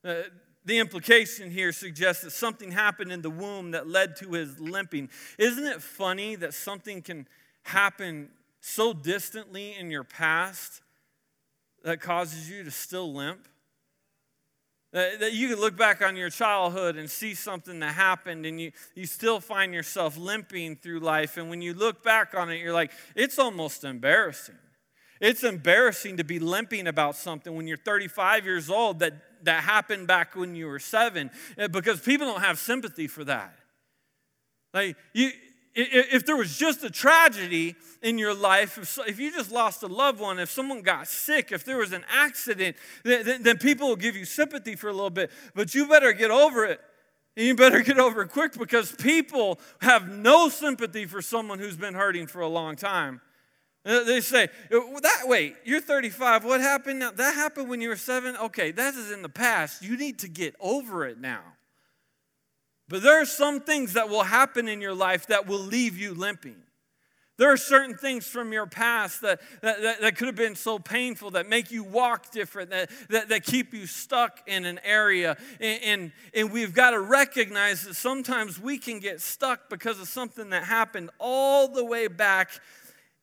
Uh, 0.03 0.23
the 0.65 0.79
implication 0.79 1.51
here 1.51 1.71
suggests 1.71 2.23
that 2.23 2.31
something 2.31 2.71
happened 2.71 3.11
in 3.11 3.21
the 3.21 3.29
womb 3.29 3.71
that 3.71 3.87
led 3.87 4.15
to 4.17 4.31
his 4.31 4.59
limping. 4.59 5.09
Isn't 5.37 5.65
it 5.65 5.81
funny 5.81 6.35
that 6.35 6.53
something 6.53 7.01
can 7.01 7.27
happen 7.63 8.29
so 8.59 8.91
distantly 8.91 9.75
in 9.77 9.91
your 9.91 10.03
past 10.03 10.81
that 11.85 12.01
causes 12.01 12.49
you 12.49 12.63
to 12.63 12.71
still 12.71 13.13
limp? 13.13 13.47
That, 14.91 15.19
that 15.19 15.33
you 15.33 15.49
can 15.49 15.59
look 15.59 15.77
back 15.77 16.01
on 16.01 16.15
your 16.15 16.29
childhood 16.29 16.95
and 16.95 17.09
see 17.09 17.33
something 17.35 17.79
that 17.79 17.93
happened 17.93 18.45
and 18.45 18.59
you, 18.59 18.71
you 18.95 19.05
still 19.05 19.39
find 19.39 19.73
yourself 19.73 20.17
limping 20.17 20.77
through 20.77 20.99
life. 20.99 21.37
And 21.37 21.49
when 21.49 21.61
you 21.61 21.73
look 21.73 22.03
back 22.03 22.33
on 22.33 22.49
it, 22.49 22.59
you're 22.59 22.73
like, 22.73 22.91
it's 23.15 23.37
almost 23.37 23.83
embarrassing. 23.83 24.55
It's 25.21 25.43
embarrassing 25.43 26.17
to 26.17 26.23
be 26.23 26.39
limping 26.39 26.87
about 26.87 27.15
something 27.15 27.55
when 27.55 27.67
you're 27.67 27.77
35 27.77 28.45
years 28.45 28.69
old 28.69 28.99
that, 28.99 29.13
that 29.43 29.63
happened 29.63 30.07
back 30.07 30.35
when 30.35 30.55
you 30.55 30.67
were 30.67 30.79
seven 30.79 31.29
eh, 31.57 31.67
because 31.67 31.99
people 31.99 32.27
don't 32.27 32.41
have 32.41 32.57
sympathy 32.57 33.07
for 33.07 33.23
that. 33.25 33.55
Like, 34.73 34.97
you, 35.13 35.31
if 35.75 36.25
there 36.25 36.37
was 36.37 36.57
just 36.57 36.83
a 36.83 36.89
tragedy 36.89 37.75
in 38.01 38.17
your 38.17 38.33
life, 38.33 38.99
if, 39.07 39.19
you 39.19 39.31
just 39.31 39.51
lost 39.51 39.83
a 39.83 39.87
loved 39.87 40.19
one, 40.19 40.39
if 40.39 40.49
someone 40.49 40.81
got 40.81 41.07
sick, 41.07 41.51
if 41.51 41.65
there 41.65 41.77
was 41.77 41.91
an 41.91 42.05
accident, 42.09 42.77
then, 43.03 43.57
people 43.57 43.89
will 43.89 43.95
give 43.95 44.15
you 44.15 44.23
sympathy 44.23 44.75
for 44.75 44.89
a 44.89 44.93
little 44.93 45.09
bit. 45.09 45.31
But 45.53 45.75
you 45.75 45.87
better 45.87 46.13
get 46.13 46.31
over 46.31 46.65
it. 46.65 46.79
And 47.37 47.45
you 47.45 47.55
better 47.55 47.81
get 47.81 47.99
over 47.99 48.21
it 48.21 48.29
quick 48.29 48.53
because 48.53 48.93
people 48.93 49.59
have 49.81 50.07
no 50.07 50.47
sympathy 50.47 51.05
for 51.05 51.21
someone 51.21 51.59
who's 51.59 51.75
been 51.75 51.93
hurting 51.93 52.27
for 52.27 52.39
a 52.39 52.47
long 52.47 52.77
time. 52.77 53.19
Uh, 53.85 54.03
they 54.03 54.21
say, 54.21 54.47
that 54.71 55.23
wait, 55.25 55.55
you're 55.65 55.81
35. 55.81 56.45
What 56.45 56.61
happened 56.61 56.99
now? 56.99 57.11
That 57.11 57.35
happened 57.35 57.69
when 57.69 57.81
you 57.81 57.89
were 57.89 57.97
seven? 57.97 58.37
Okay, 58.37 58.71
that 58.71 58.95
is 58.95 59.11
in 59.11 59.21
the 59.21 59.29
past. 59.29 59.83
You 59.83 59.97
need 59.97 60.19
to 60.19 60.29
get 60.29 60.55
over 60.61 61.05
it 61.05 61.19
now. 61.19 61.41
But 62.87 63.01
there 63.01 63.19
are 63.19 63.25
some 63.25 63.61
things 63.61 63.93
that 63.93 64.09
will 64.09 64.23
happen 64.23 64.67
in 64.67 64.81
your 64.81 64.93
life 64.93 65.27
that 65.27 65.47
will 65.47 65.59
leave 65.59 65.97
you 65.97 66.13
limping. 66.13 66.57
There 67.37 67.51
are 67.51 67.57
certain 67.57 67.97
things 67.97 68.25
from 68.25 68.53
your 68.53 68.65
past 68.65 69.21
that, 69.21 69.41
that, 69.61 69.81
that, 69.81 70.01
that, 70.01 70.15
could 70.15 70.27
have 70.27 70.37
been 70.37 70.55
so 70.55 70.79
painful 70.79 71.31
that 71.31 71.49
make 71.49 71.69
you 71.69 71.83
walk 71.83 72.31
different, 72.31 72.69
that, 72.69 72.89
that, 73.09 73.27
that 73.27 73.43
keep 73.43 73.73
you 73.73 73.87
stuck 73.87 74.39
in 74.47 74.63
an 74.63 74.79
area. 74.85 75.35
And, 75.59 75.83
and, 75.83 76.11
and 76.33 76.51
we've 76.51 76.73
got 76.73 76.91
to 76.91 76.99
recognize 77.01 77.83
that 77.83 77.95
sometimes 77.95 78.57
we 78.57 78.77
can 78.77 78.99
get 78.99 79.19
stuck 79.19 79.69
because 79.69 79.99
of 79.99 80.07
something 80.07 80.51
that 80.51 80.63
happened 80.63 81.09
all 81.19 81.67
the 81.67 81.83
way 81.83 82.07
back 82.07 82.51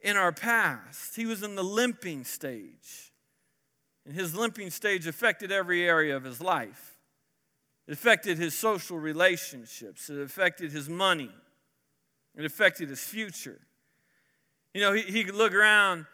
in 0.02 0.18
our 0.18 0.32
past. 0.32 1.16
He 1.16 1.24
was 1.24 1.42
in 1.42 1.54
the 1.54 1.64
limping 1.64 2.24
stage. 2.24 3.12
And 4.04 4.14
his 4.14 4.34
limping 4.34 4.70
stage 4.70 5.06
affected 5.06 5.50
every 5.50 5.88
area 5.88 6.14
of 6.16 6.24
his 6.24 6.40
life. 6.40 6.91
It 7.86 7.92
affected 7.92 8.38
his 8.38 8.56
social 8.56 8.98
relationships. 8.98 10.08
It 10.08 10.20
affected 10.20 10.72
his 10.72 10.88
money. 10.88 11.30
It 12.36 12.44
affected 12.44 12.88
his 12.88 13.00
future. 13.00 13.60
You 14.74 14.80
know, 14.80 14.92
he, 14.92 15.02
he 15.02 15.24
could 15.24 15.34
look 15.34 15.52
around 15.52 16.06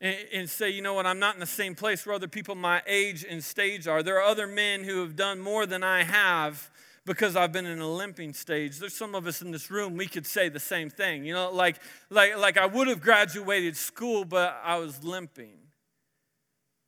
and, 0.00 0.16
and, 0.32 0.50
say, 0.50 0.70
you 0.70 0.82
know 0.82 0.94
what, 0.94 1.06
I'm 1.06 1.18
not 1.18 1.34
in 1.34 1.40
the 1.40 1.46
same 1.46 1.74
place 1.74 2.04
where 2.04 2.14
other 2.14 2.28
people 2.28 2.54
my 2.54 2.82
age 2.86 3.24
and 3.28 3.42
stage 3.42 3.86
are. 3.86 4.02
There 4.02 4.16
are 4.16 4.22
other 4.22 4.46
men 4.46 4.84
who 4.84 5.00
have 5.00 5.16
done 5.16 5.40
more 5.40 5.66
than 5.66 5.82
I 5.82 6.02
have 6.02 6.70
because 7.06 7.36
I've 7.36 7.52
been 7.52 7.66
in 7.66 7.78
a 7.78 7.88
limping 7.88 8.34
stage. 8.34 8.78
There's 8.78 8.94
some 8.94 9.14
of 9.14 9.26
us 9.26 9.40
in 9.40 9.52
this 9.52 9.70
room, 9.70 9.96
we 9.96 10.06
could 10.06 10.26
say 10.26 10.48
the 10.48 10.60
same 10.60 10.90
thing. 10.90 11.24
You 11.24 11.34
know, 11.34 11.50
like, 11.50 11.76
like, 12.10 12.36
like 12.36 12.58
I 12.58 12.66
would 12.66 12.88
have 12.88 13.00
graduated 13.00 13.76
school, 13.76 14.24
but 14.24 14.60
I 14.64 14.78
was 14.78 15.02
limping. 15.02 15.56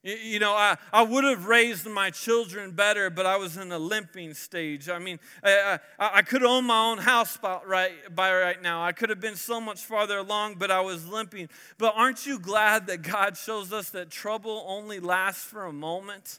You 0.05 0.39
know, 0.39 0.53
I, 0.53 0.77
I 0.93 1.03
would 1.03 1.25
have 1.25 1.47
raised 1.47 1.85
my 1.87 2.11
children 2.11 2.71
better, 2.71 3.11
but 3.11 3.27
I 3.27 3.37
was 3.37 3.57
in 3.57 3.73
a 3.73 3.79
limping 3.81 4.33
stage. 4.35 4.89
I 4.89 5.01
mean, 5.01 5.19
I, 5.43 5.81
I, 5.99 6.11
I 6.15 6.23
could 6.23 6.45
own 6.45 6.67
my 6.67 6.91
own 6.91 6.99
house 6.99 7.37
by 7.37 7.61
right, 7.67 7.93
by 8.15 8.33
right 8.33 8.63
now. 8.63 8.85
I 8.85 8.93
could 8.93 9.11
have 9.11 9.21
been 9.21 9.35
so 9.35 9.61
much 9.61 9.81
farther 9.81 10.19
along, 10.19 10.55
but 10.55 10.71
I 10.71 10.81
was 10.83 11.09
limping. 11.09 11.49
But 11.79 11.95
aren't 11.97 12.27
you 12.27 12.39
glad 12.39 12.87
that 12.87 13.03
God 13.03 13.37
shows 13.37 13.73
us 13.73 13.91
that 13.91 14.09
trouble 14.09 14.65
only 14.69 15.01
lasts 15.01 15.43
for 15.43 15.67
a 15.67 15.73
moment? 15.73 16.39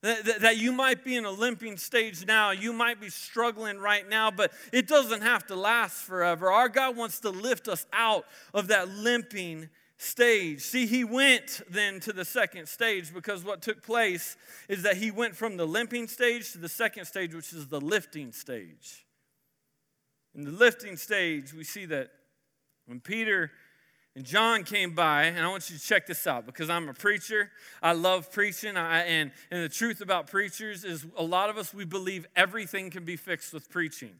That, 0.00 0.40
that, 0.40 0.56
you 0.58 0.72
might 0.72 1.02
be 1.02 1.16
in 1.16 1.24
a 1.24 1.30
limping 1.30 1.78
stage 1.78 2.26
now, 2.26 2.50
you 2.50 2.74
might 2.74 3.00
be 3.00 3.08
struggling 3.08 3.78
right 3.78 4.06
now, 4.06 4.30
but 4.30 4.52
it 4.70 4.86
doesn't 4.86 5.22
have 5.22 5.46
to 5.46 5.56
last 5.56 6.02
forever. 6.02 6.52
Our 6.52 6.68
God 6.68 6.94
wants 6.94 7.20
to 7.20 7.30
lift 7.30 7.68
us 7.68 7.86
out 7.90 8.26
of 8.52 8.68
that 8.68 8.90
limping 8.90 9.70
stage. 9.96 10.60
See, 10.60 10.86
he 10.86 11.04
went 11.04 11.62
then 11.68 12.00
to 12.00 12.12
the 12.12 12.24
second 12.24 12.66
stage 12.68 13.12
because 13.12 13.44
what 13.44 13.62
took 13.62 13.82
place 13.82 14.36
is 14.68 14.82
that 14.82 14.96
he 14.96 15.10
went 15.10 15.36
from 15.36 15.56
the 15.56 15.66
limping 15.66 16.08
stage 16.08 16.52
to 16.52 16.58
the 16.58 16.68
second 16.68 17.04
stage, 17.04 17.34
which 17.34 17.52
is 17.52 17.68
the 17.68 17.80
lifting 17.80 18.32
stage. 18.32 19.06
In 20.34 20.44
the 20.44 20.50
lifting 20.50 20.96
stage, 20.96 21.54
we 21.54 21.64
see 21.64 21.86
that 21.86 22.10
when 22.86 23.00
Peter 23.00 23.52
and 24.16 24.24
John 24.24 24.62
came 24.62 24.94
by, 24.94 25.24
and 25.24 25.44
I 25.44 25.48
want 25.48 25.68
you 25.70 25.76
to 25.76 25.82
check 25.82 26.06
this 26.06 26.26
out 26.26 26.46
because 26.46 26.70
I'm 26.70 26.88
a 26.88 26.94
preacher. 26.94 27.50
I 27.82 27.92
love 27.92 28.30
preaching. 28.30 28.76
I, 28.76 29.00
and, 29.02 29.32
and 29.50 29.64
the 29.64 29.68
truth 29.68 30.00
about 30.00 30.28
preachers 30.28 30.84
is 30.84 31.04
a 31.16 31.22
lot 31.22 31.50
of 31.50 31.58
us, 31.58 31.74
we 31.74 31.84
believe 31.84 32.26
everything 32.36 32.90
can 32.90 33.04
be 33.04 33.16
fixed 33.16 33.52
with 33.52 33.70
preaching. 33.70 34.14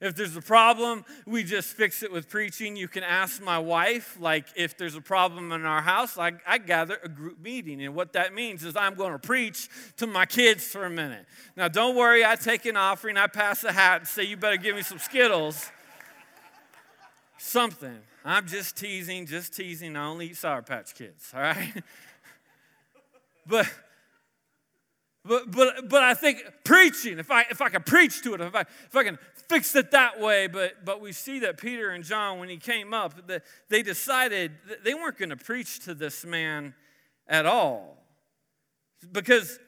If 0.00 0.14
there's 0.14 0.36
a 0.36 0.40
problem, 0.40 1.04
we 1.26 1.42
just 1.42 1.74
fix 1.74 2.04
it 2.04 2.12
with 2.12 2.28
preaching. 2.28 2.76
You 2.76 2.86
can 2.86 3.02
ask 3.02 3.42
my 3.42 3.58
wife, 3.58 4.16
like, 4.20 4.46
if 4.54 4.76
there's 4.78 4.94
a 4.94 5.00
problem 5.00 5.50
in 5.50 5.64
our 5.64 5.82
house, 5.82 6.16
I, 6.16 6.32
I 6.46 6.58
gather 6.58 6.98
a 7.02 7.08
group 7.08 7.40
meeting. 7.40 7.82
And 7.82 7.96
what 7.96 8.12
that 8.12 8.32
means 8.32 8.64
is 8.64 8.76
I'm 8.76 8.94
going 8.94 9.12
to 9.12 9.18
preach 9.18 9.68
to 9.96 10.06
my 10.06 10.24
kids 10.24 10.64
for 10.64 10.84
a 10.84 10.90
minute. 10.90 11.26
Now, 11.56 11.66
don't 11.66 11.96
worry, 11.96 12.24
I 12.24 12.36
take 12.36 12.64
an 12.66 12.76
offering, 12.76 13.16
I 13.16 13.26
pass 13.26 13.64
a 13.64 13.72
hat 13.72 14.02
and 14.02 14.08
say, 14.08 14.22
you 14.22 14.36
better 14.36 14.56
give 14.56 14.76
me 14.76 14.82
some 14.82 14.98
Skittles. 14.98 15.68
Something. 17.38 17.98
I'm 18.24 18.46
just 18.46 18.76
teasing, 18.76 19.26
just 19.26 19.54
teasing. 19.54 19.96
I 19.96 20.06
only 20.06 20.26
eat 20.26 20.36
Sour 20.36 20.62
Patch 20.62 20.94
Kids, 20.94 21.32
all 21.34 21.40
right? 21.40 21.82
but 23.46 23.68
but, 25.28 25.50
but, 25.50 25.88
but 25.88 26.02
I 26.02 26.14
think 26.14 26.42
preaching, 26.64 27.18
if 27.18 27.30
I, 27.30 27.42
if 27.50 27.60
I 27.60 27.68
can 27.68 27.82
preach 27.82 28.22
to 28.22 28.34
it, 28.34 28.40
if 28.40 28.54
I, 28.54 28.62
if 28.62 28.96
I 28.96 29.04
can 29.04 29.18
fix 29.48 29.76
it 29.76 29.90
that 29.90 30.18
way, 30.18 30.46
but, 30.46 30.84
but 30.84 31.00
we 31.00 31.12
see 31.12 31.40
that 31.40 31.58
Peter 31.58 31.90
and 31.90 32.02
John, 32.02 32.38
when 32.38 32.48
he 32.48 32.56
came 32.56 32.94
up, 32.94 33.26
the, 33.26 33.42
they 33.68 33.82
decided 33.82 34.52
they 34.84 34.94
weren't 34.94 35.18
going 35.18 35.28
to 35.28 35.36
preach 35.36 35.80
to 35.80 35.94
this 35.94 36.24
man 36.24 36.74
at 37.28 37.46
all. 37.46 37.98
Because 39.12 39.58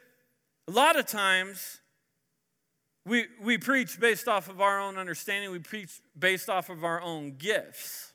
a 0.67 0.73
lot 0.73 0.99
of 0.99 1.07
times 1.07 1.81
we, 3.05 3.26
we 3.43 3.59
preach 3.59 4.00
based 4.00 4.29
off 4.29 4.49
of 4.49 4.61
our 4.61 4.81
own 4.81 4.97
understanding, 4.97 5.50
we 5.50 5.59
preach 5.59 6.00
based 6.19 6.49
off 6.49 6.71
of 6.71 6.85
our 6.85 7.00
own 7.00 7.37
gifts. 7.37 8.12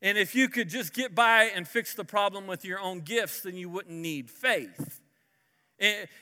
And 0.00 0.18
if 0.18 0.34
you 0.34 0.48
could 0.48 0.68
just 0.68 0.92
get 0.92 1.14
by 1.14 1.44
and 1.44 1.66
fix 1.66 1.94
the 1.94 2.04
problem 2.04 2.46
with 2.46 2.64
your 2.64 2.80
own 2.80 3.00
gifts, 3.00 3.40
then 3.42 3.56
you 3.56 3.68
wouldn't 3.68 3.96
need 3.96 4.30
faith. 4.30 5.01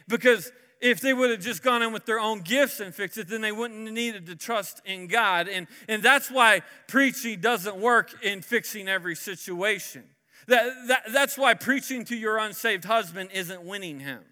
Because 0.08 0.52
if 0.80 1.00
they 1.00 1.12
would 1.12 1.30
have 1.30 1.40
just 1.40 1.62
gone 1.62 1.82
in 1.82 1.92
with 1.92 2.06
their 2.06 2.18
own 2.18 2.40
gifts 2.40 2.80
and 2.80 2.94
fixed 2.94 3.18
it, 3.18 3.28
then 3.28 3.40
they 3.40 3.52
wouldn't 3.52 3.84
have 3.84 3.94
needed 3.94 4.26
to 4.26 4.36
trust 4.36 4.80
in 4.84 5.06
God. 5.06 5.48
And, 5.48 5.66
and 5.88 6.02
that's 6.02 6.30
why 6.30 6.62
preaching 6.88 7.40
doesn't 7.40 7.76
work 7.76 8.24
in 8.24 8.40
fixing 8.40 8.88
every 8.88 9.14
situation. 9.14 10.04
That, 10.46 10.72
that, 10.88 11.02
that's 11.12 11.36
why 11.36 11.54
preaching 11.54 12.04
to 12.06 12.16
your 12.16 12.38
unsaved 12.38 12.84
husband 12.84 13.30
isn't 13.32 13.62
winning 13.62 14.00
him. 14.00 14.22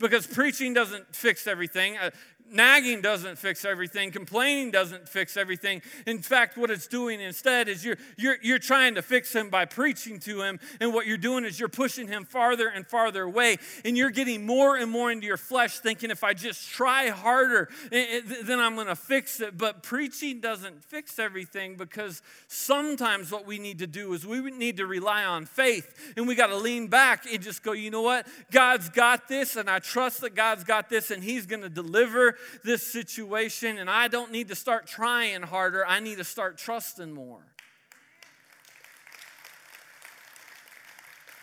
Because 0.00 0.26
preaching 0.26 0.74
doesn't 0.74 1.14
fix 1.14 1.46
everything. 1.46 1.96
Uh, 1.96 2.10
Nagging 2.50 3.00
doesn't 3.00 3.38
fix 3.38 3.64
everything. 3.64 4.10
Complaining 4.10 4.70
doesn't 4.70 5.08
fix 5.08 5.36
everything. 5.36 5.80
In 6.06 6.20
fact, 6.20 6.58
what 6.58 6.70
it's 6.70 6.86
doing 6.86 7.20
instead 7.20 7.68
is 7.68 7.82
you're, 7.84 7.96
you're, 8.18 8.36
you're 8.42 8.58
trying 8.58 8.96
to 8.96 9.02
fix 9.02 9.34
him 9.34 9.48
by 9.48 9.64
preaching 9.64 10.20
to 10.20 10.42
him. 10.42 10.60
And 10.78 10.92
what 10.92 11.06
you're 11.06 11.16
doing 11.16 11.46
is 11.46 11.58
you're 11.58 11.70
pushing 11.70 12.06
him 12.06 12.26
farther 12.26 12.68
and 12.68 12.86
farther 12.86 13.22
away. 13.22 13.56
And 13.84 13.96
you're 13.96 14.10
getting 14.10 14.44
more 14.44 14.76
and 14.76 14.90
more 14.90 15.10
into 15.10 15.26
your 15.26 15.38
flesh, 15.38 15.78
thinking 15.78 16.10
if 16.10 16.22
I 16.22 16.34
just 16.34 16.68
try 16.68 17.08
harder, 17.08 17.70
eh, 17.90 18.18
eh, 18.18 18.20
then 18.44 18.60
I'm 18.60 18.74
going 18.74 18.88
to 18.88 18.96
fix 18.96 19.40
it. 19.40 19.56
But 19.56 19.82
preaching 19.82 20.40
doesn't 20.40 20.84
fix 20.84 21.18
everything 21.18 21.76
because 21.76 22.20
sometimes 22.46 23.32
what 23.32 23.46
we 23.46 23.58
need 23.58 23.78
to 23.78 23.86
do 23.86 24.12
is 24.12 24.26
we 24.26 24.42
need 24.50 24.76
to 24.76 24.86
rely 24.86 25.24
on 25.24 25.46
faith. 25.46 26.12
And 26.16 26.28
we 26.28 26.34
got 26.34 26.48
to 26.48 26.56
lean 26.56 26.88
back 26.88 27.24
and 27.24 27.42
just 27.42 27.62
go, 27.62 27.72
you 27.72 27.90
know 27.90 28.02
what? 28.02 28.26
God's 28.50 28.90
got 28.90 29.28
this. 29.28 29.56
And 29.56 29.70
I 29.70 29.78
trust 29.78 30.20
that 30.20 30.34
God's 30.34 30.64
got 30.64 30.90
this 30.90 31.10
and 31.10 31.24
he's 31.24 31.46
going 31.46 31.62
to 31.62 31.70
deliver 31.70 32.33
this 32.64 32.82
situation, 32.82 33.78
and 33.78 33.90
I 33.90 34.08
don't 34.08 34.32
need 34.32 34.48
to 34.48 34.54
start 34.54 34.86
trying 34.86 35.42
harder. 35.42 35.86
I 35.86 36.00
need 36.00 36.18
to 36.18 36.24
start 36.24 36.58
trusting 36.58 37.12
more. 37.12 37.44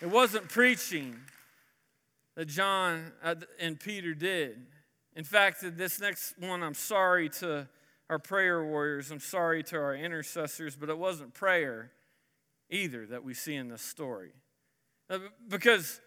It 0.02 0.10
wasn't 0.10 0.50
preaching 0.50 1.16
that 2.36 2.46
John 2.46 3.12
and 3.60 3.80
Peter 3.80 4.14
did. 4.14 4.66
In 5.16 5.24
fact, 5.24 5.64
this 5.78 6.00
next 6.00 6.38
one, 6.40 6.64
I'm 6.64 6.74
sorry 6.74 7.30
to 7.30 7.68
our 8.10 8.20
prayer 8.20 8.64
warriors, 8.64 9.12
I'm 9.12 9.20
sorry 9.20 9.64
to 9.64 9.78
our 9.78 9.96
intercessors, 9.96 10.76
but 10.76 10.90
it 10.90 10.98
wasn't 10.98 11.34
prayer 11.34 11.92
either 12.70 13.06
that 13.06 13.24
we 13.24 13.34
see 13.34 13.56
in 13.56 13.70
this 13.70 13.82
story. 13.82 14.32
Uh, 15.10 15.20
because 15.48 16.02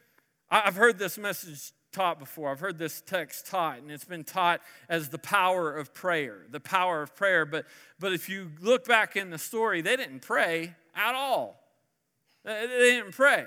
I've 0.51 0.77
heard 0.77 0.99
this 0.99 1.17
message 1.17 1.73
taught 1.95 2.19
before. 2.19 2.51
I've 2.51 2.61
heard 2.61 2.79
this 2.79 3.01
text 3.01 3.47
taught, 3.47 3.79
and 3.79 3.91
it's 3.91 4.05
been 4.05 4.25
taught 4.25 4.61
as 4.89 5.09
the 5.09 5.19
power 5.19 5.75
of 5.75 5.95
prayer, 5.95 6.45
the 6.51 6.61
power 6.61 7.01
of 7.03 7.15
prayer. 7.15 7.47
But, 7.47 7.67
but 7.99 8.13
if 8.13 8.29
you 8.29 8.51
look 8.61 8.85
back 8.87 9.17
in 9.17 9.31
the 9.31 9.39
story, 9.39 9.81
they 9.81 9.97
didn't 9.97 10.21
pray 10.21 10.75
at 10.95 11.15
all. 11.15 11.61
They 12.45 12.67
didn't 12.67 13.13
pray. 13.13 13.47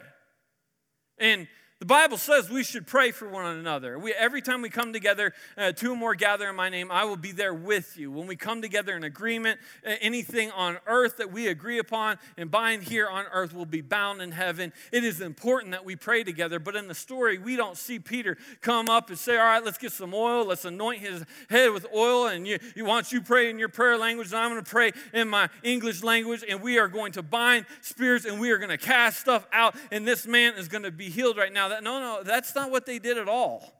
And 1.19 1.47
the 1.79 1.85
Bible 1.85 2.17
says 2.17 2.49
we 2.49 2.63
should 2.63 2.87
pray 2.87 3.11
for 3.11 3.29
one 3.29 3.45
another. 3.45 3.99
We, 3.99 4.11
every 4.11 4.41
time 4.41 4.63
we 4.63 4.69
come 4.69 4.93
together, 4.93 5.33
uh, 5.55 5.73
two 5.73 5.93
or 5.93 5.95
more 5.95 6.15
gather 6.15 6.49
in 6.49 6.55
my 6.55 6.69
name, 6.69 6.89
I 6.89 7.03
will 7.03 7.17
be 7.17 7.31
there 7.31 7.53
with 7.53 7.97
you. 7.97 8.09
When 8.09 8.25
we 8.25 8.35
come 8.35 8.63
together 8.63 8.97
in 8.97 9.03
agreement, 9.03 9.59
uh, 9.85 9.91
anything 10.01 10.49
on 10.51 10.79
earth 10.87 11.17
that 11.17 11.31
we 11.31 11.47
agree 11.47 11.77
upon 11.77 12.17
and 12.35 12.49
bind 12.49 12.81
here 12.81 13.07
on 13.07 13.25
earth 13.31 13.53
will 13.53 13.67
be 13.67 13.81
bound 13.81 14.23
in 14.23 14.31
heaven. 14.31 14.73
It 14.91 15.03
is 15.03 15.21
important 15.21 15.71
that 15.73 15.85
we 15.85 15.95
pray 15.95 16.23
together. 16.23 16.57
But 16.57 16.75
in 16.75 16.87
the 16.87 16.95
story, 16.95 17.37
we 17.37 17.55
don't 17.55 17.77
see 17.77 17.99
Peter 17.99 18.37
come 18.61 18.89
up 18.89 19.09
and 19.09 19.19
say, 19.19 19.37
All 19.37 19.45
right, 19.45 19.63
let's 19.63 19.77
get 19.77 19.91
some 19.91 20.15
oil. 20.15 20.45
Let's 20.45 20.65
anoint 20.65 21.01
his 21.01 21.23
head 21.47 21.71
with 21.73 21.85
oil. 21.93 22.25
And 22.25 22.47
you, 22.47 22.57
you 22.75 22.85
want 22.85 23.11
you 23.11 23.21
pray 23.21 23.51
in 23.51 23.59
your 23.59 23.69
prayer 23.69 23.99
language, 23.99 24.29
and 24.29 24.37
I'm 24.37 24.49
going 24.49 24.63
to 24.63 24.69
pray 24.69 24.93
in 25.13 25.29
my 25.29 25.47
English 25.61 26.01
language. 26.01 26.43
And 26.49 26.59
we 26.63 26.79
are 26.79 26.87
going 26.87 27.11
to 27.11 27.21
bind 27.21 27.67
spirits 27.81 28.25
and 28.25 28.39
we 28.39 28.49
are 28.49 28.57
going 28.57 28.71
to 28.71 28.79
cast 28.79 29.19
stuff 29.19 29.45
out. 29.53 29.75
And 29.91 30.07
this 30.07 30.25
man 30.25 30.55
is 30.55 30.67
going 30.67 30.83
to 30.83 30.91
be 30.91 31.11
healed 31.11 31.37
right 31.37 31.53
now 31.53 31.66
that, 31.69 31.83
no, 31.83 31.99
no, 31.99 32.23
that's 32.23 32.55
not 32.55 32.71
what 32.71 32.85
they 32.85 32.99
did 32.99 33.17
at 33.17 33.27
all. 33.27 33.73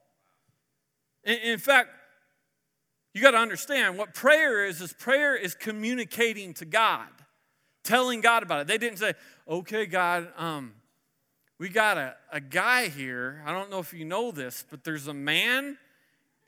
In, 1.23 1.37
in 1.37 1.59
fact, 1.59 1.89
you 3.13 3.21
got 3.21 3.31
to 3.31 3.37
understand 3.37 3.97
what 3.97 4.13
prayer 4.13 4.65
is 4.65 4.81
is 4.81 4.93
prayer 4.93 5.35
is 5.35 5.55
communicating 5.55 6.53
to 6.55 6.65
God, 6.65 7.09
telling 7.83 8.21
God 8.21 8.43
about 8.43 8.61
it. 8.61 8.67
They 8.67 8.77
didn't 8.77 8.99
say, 8.99 9.13
okay, 9.47 9.85
God, 9.85 10.27
um, 10.37 10.73
we 11.57 11.69
got 11.69 11.97
a, 11.97 12.15
a 12.31 12.39
guy 12.39 12.89
here. 12.89 13.41
I 13.45 13.51
don't 13.51 13.71
know 13.71 13.79
if 13.79 13.93
you 13.93 14.05
know 14.05 14.31
this, 14.31 14.63
but 14.69 14.83
there's 14.83 15.07
a 15.07 15.13
man 15.13 15.77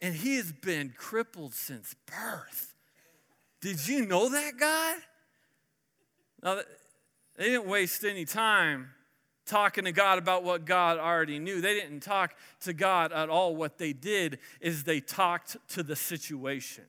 and 0.02 0.16
he 0.16 0.36
has 0.36 0.52
been 0.52 0.94
crippled 0.96 1.54
since 1.54 1.96
birth. 2.06 2.74
Did 3.62 3.88
you 3.88 4.06
know 4.06 4.30
that, 4.30 4.58
God? 4.58 4.98
Now, 6.42 6.62
they 7.36 7.46
didn't 7.46 7.68
waste 7.68 8.04
any 8.06 8.26
time 8.26 8.92
talking 9.50 9.86
to 9.86 9.92
God 9.92 10.18
about 10.18 10.44
what 10.44 10.66
God 10.66 10.98
already 10.98 11.40
knew. 11.40 11.60
They 11.60 11.74
didn't 11.74 12.02
talk 12.02 12.36
to 12.62 12.74
God 12.74 13.12
at 13.12 13.30
all. 13.30 13.56
What 13.56 13.78
they 13.78 13.94
did 13.94 14.40
is 14.62 14.84
they 14.84 15.00
talked 15.00 15.58
to 15.70 15.84
the 15.84 15.96
situation. 15.96 16.86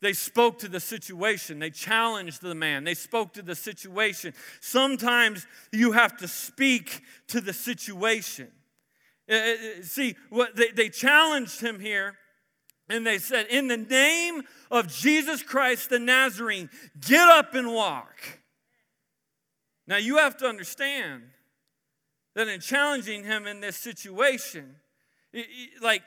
They 0.00 0.12
spoke 0.12 0.60
to 0.60 0.68
the 0.68 0.80
situation. 0.80 1.58
They 1.58 1.70
challenged 1.70 2.40
the 2.40 2.54
man. 2.54 2.84
They 2.84 2.94
spoke 2.94 3.32
to 3.34 3.42
the 3.42 3.54
situation. 3.54 4.32
Sometimes 4.60 5.46
you 5.72 5.92
have 5.92 6.16
to 6.18 6.28
speak 6.28 7.02
to 7.28 7.40
the 7.40 7.52
situation. 7.52 8.48
Uh, 9.30 9.34
uh, 9.34 9.56
see, 9.82 10.16
what 10.30 10.56
they, 10.56 10.70
they 10.70 10.88
challenged 10.88 11.60
him 11.60 11.80
here, 11.80 12.16
and 12.88 13.06
they 13.06 13.18
said, 13.18 13.46
In 13.46 13.68
the 13.68 13.76
name 13.76 14.42
of 14.70 14.88
Jesus 14.88 15.42
Christ 15.42 15.90
the 15.90 15.98
Nazarene, 15.98 16.70
get 17.00 17.28
up 17.28 17.54
and 17.54 17.72
walk. 17.72 18.16
Now 19.86 19.96
you 19.96 20.18
have 20.18 20.36
to 20.38 20.46
understand 20.46 21.24
that 22.34 22.48
in 22.48 22.60
challenging 22.60 23.24
him 23.24 23.46
in 23.46 23.60
this 23.60 23.76
situation, 23.76 24.76
like 25.82 26.02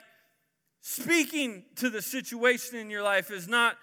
speaking 0.81 1.63
to 1.75 1.89
the 1.89 2.01
situation 2.01 2.77
in 2.77 2.89
your 2.89 3.03
life 3.03 3.31
is 3.31 3.47
not 3.47 3.77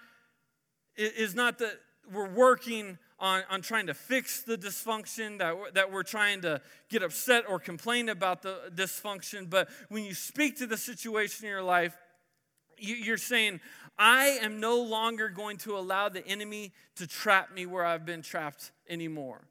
is 0.97 1.33
not 1.33 1.59
that 1.59 1.79
we're 2.11 2.29
working 2.29 2.97
on, 3.19 3.43
on 3.49 3.61
trying 3.61 3.87
to 3.87 3.93
fix 3.93 4.41
the 4.41 4.57
dysfunction, 4.57 5.37
that 5.39 5.57
we're, 5.57 5.71
that 5.71 5.91
we're 5.91 6.03
trying 6.03 6.41
to 6.41 6.61
get 6.89 7.03
upset 7.03 7.43
or 7.47 7.59
complain 7.59 8.09
about 8.09 8.41
the 8.41 8.71
dysfunction. 8.73 9.49
But 9.49 9.69
when 9.89 10.03
you 10.03 10.13
speak 10.13 10.57
to 10.57 10.67
the 10.67 10.77
situation 10.77 11.45
in 11.45 11.51
your 11.51 11.63
life, 11.63 11.95
you, 12.77 12.95
you're 12.95 13.17
saying, 13.17 13.59
I 13.97 14.39
am 14.41 14.59
no 14.59 14.81
longer 14.81 15.29
going 15.29 15.57
to 15.57 15.77
allow 15.77 16.09
the 16.09 16.25
enemy 16.25 16.71
to 16.95 17.07
trap 17.07 17.53
me 17.53 17.65
where 17.65 17.85
I've 17.85 18.05
been 18.05 18.21
trapped 18.21 18.71
anymore. 18.89 19.41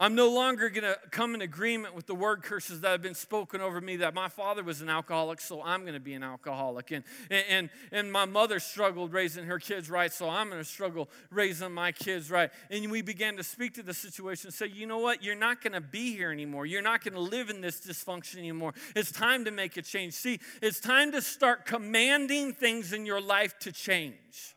I'm 0.00 0.14
no 0.14 0.30
longer 0.30 0.70
going 0.70 0.84
to 0.84 0.98
come 1.10 1.34
in 1.34 1.42
agreement 1.42 1.94
with 1.94 2.06
the 2.06 2.14
word 2.14 2.42
curses 2.42 2.80
that 2.80 2.90
have 2.90 3.02
been 3.02 3.14
spoken 3.14 3.60
over 3.60 3.82
me 3.82 3.96
that 3.96 4.14
my 4.14 4.28
father 4.28 4.62
was 4.62 4.80
an 4.80 4.88
alcoholic, 4.88 5.42
so 5.42 5.62
I'm 5.62 5.82
going 5.82 5.92
to 5.92 6.00
be 6.00 6.14
an 6.14 6.22
alcoholic. 6.22 6.90
And, 6.90 7.04
and, 7.30 7.68
and 7.92 8.10
my 8.10 8.24
mother 8.24 8.60
struggled 8.60 9.12
raising 9.12 9.44
her 9.44 9.58
kids 9.58 9.90
right, 9.90 10.10
so 10.10 10.30
I'm 10.30 10.48
going 10.48 10.62
to 10.62 10.68
struggle 10.68 11.10
raising 11.30 11.72
my 11.72 11.92
kids 11.92 12.30
right. 12.30 12.50
And 12.70 12.90
we 12.90 13.02
began 13.02 13.36
to 13.36 13.44
speak 13.44 13.74
to 13.74 13.82
the 13.82 13.92
situation 13.92 14.46
and 14.46 14.54
say, 14.54 14.68
you 14.68 14.86
know 14.86 14.98
what? 14.98 15.22
You're 15.22 15.34
not 15.34 15.62
going 15.62 15.74
to 15.74 15.82
be 15.82 16.16
here 16.16 16.32
anymore. 16.32 16.64
You're 16.64 16.80
not 16.80 17.04
going 17.04 17.12
to 17.12 17.20
live 17.20 17.50
in 17.50 17.60
this 17.60 17.78
dysfunction 17.82 18.38
anymore. 18.38 18.72
It's 18.96 19.12
time 19.12 19.44
to 19.44 19.50
make 19.50 19.76
a 19.76 19.82
change. 19.82 20.14
See, 20.14 20.40
it's 20.62 20.80
time 20.80 21.12
to 21.12 21.20
start 21.20 21.66
commanding 21.66 22.54
things 22.54 22.94
in 22.94 23.04
your 23.04 23.20
life 23.20 23.58
to 23.60 23.70
change. 23.70 24.54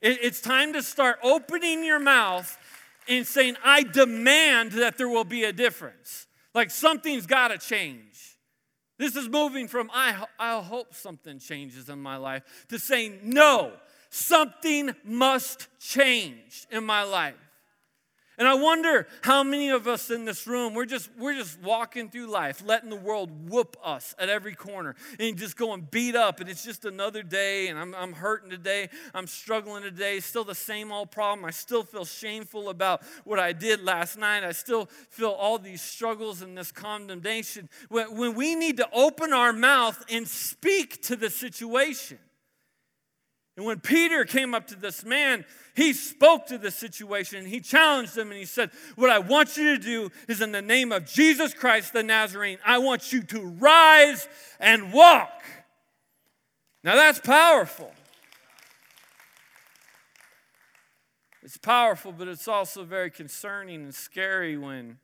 It's 0.00 0.40
time 0.40 0.72
to 0.74 0.82
start 0.82 1.18
opening 1.24 1.84
your 1.84 1.98
mouth 1.98 2.56
and 3.08 3.26
saying, 3.26 3.56
I 3.64 3.82
demand 3.82 4.72
that 4.72 4.98
there 4.98 5.08
will 5.08 5.24
be 5.24 5.44
a 5.44 5.52
difference. 5.52 6.26
Like 6.54 6.70
something's 6.70 7.26
got 7.26 7.48
to 7.48 7.58
change. 7.58 8.38
This 8.98 9.14
is 9.14 9.28
moving 9.28 9.68
from, 9.68 9.90
I, 9.94 10.24
I 10.38 10.60
hope 10.60 10.94
something 10.94 11.38
changes 11.38 11.88
in 11.88 12.00
my 12.00 12.16
life, 12.16 12.42
to 12.68 12.78
saying, 12.78 13.20
no, 13.22 13.72
something 14.10 14.94
must 15.04 15.68
change 15.78 16.66
in 16.70 16.84
my 16.84 17.04
life. 17.04 17.36
And 18.38 18.46
I 18.46 18.54
wonder 18.54 19.08
how 19.22 19.42
many 19.42 19.70
of 19.70 19.88
us 19.88 20.10
in 20.10 20.24
this 20.24 20.46
room, 20.46 20.72
we're 20.72 20.86
just, 20.86 21.10
we're 21.18 21.34
just 21.34 21.60
walking 21.60 22.08
through 22.08 22.28
life, 22.28 22.62
letting 22.64 22.88
the 22.88 22.96
world 22.96 23.50
whoop 23.50 23.76
us 23.82 24.14
at 24.16 24.28
every 24.28 24.54
corner 24.54 24.94
and 25.18 25.36
just 25.36 25.56
going 25.56 25.88
beat 25.90 26.14
up. 26.14 26.38
And 26.38 26.48
it's 26.48 26.64
just 26.64 26.84
another 26.84 27.24
day, 27.24 27.66
and 27.66 27.76
I'm, 27.76 27.96
I'm 27.96 28.12
hurting 28.12 28.48
today. 28.48 28.90
I'm 29.12 29.26
struggling 29.26 29.82
today. 29.82 30.20
Still 30.20 30.44
the 30.44 30.54
same 30.54 30.92
old 30.92 31.10
problem. 31.10 31.44
I 31.44 31.50
still 31.50 31.82
feel 31.82 32.04
shameful 32.04 32.68
about 32.68 33.02
what 33.24 33.40
I 33.40 33.52
did 33.52 33.82
last 33.82 34.16
night. 34.16 34.44
I 34.44 34.52
still 34.52 34.86
feel 35.10 35.30
all 35.30 35.58
these 35.58 35.82
struggles 35.82 36.40
and 36.40 36.56
this 36.56 36.70
condemnation. 36.70 37.68
When, 37.88 38.16
when 38.16 38.34
we 38.36 38.54
need 38.54 38.76
to 38.76 38.88
open 38.92 39.32
our 39.32 39.52
mouth 39.52 40.04
and 40.08 40.28
speak 40.28 41.02
to 41.02 41.16
the 41.16 41.28
situation. 41.28 42.18
And 43.58 43.66
when 43.66 43.80
Peter 43.80 44.24
came 44.24 44.54
up 44.54 44.68
to 44.68 44.76
this 44.76 45.04
man, 45.04 45.44
he 45.74 45.92
spoke 45.92 46.46
to 46.46 46.58
the 46.58 46.70
situation. 46.70 47.44
He 47.44 47.58
challenged 47.58 48.16
him 48.16 48.28
and 48.28 48.38
he 48.38 48.44
said, 48.44 48.70
What 48.94 49.10
I 49.10 49.18
want 49.18 49.56
you 49.56 49.76
to 49.76 49.82
do 49.82 50.12
is 50.28 50.40
in 50.40 50.52
the 50.52 50.62
name 50.62 50.92
of 50.92 51.06
Jesus 51.06 51.54
Christ 51.54 51.92
the 51.92 52.04
Nazarene, 52.04 52.58
I 52.64 52.78
want 52.78 53.12
you 53.12 53.20
to 53.20 53.40
rise 53.40 54.28
and 54.60 54.92
walk. 54.92 55.42
Now 56.84 56.94
that's 56.94 57.18
powerful. 57.18 57.92
It's 61.42 61.56
powerful, 61.56 62.12
but 62.12 62.28
it's 62.28 62.46
also 62.46 62.84
very 62.84 63.10
concerning 63.10 63.82
and 63.82 63.94
scary 63.94 64.56
when 64.56 64.98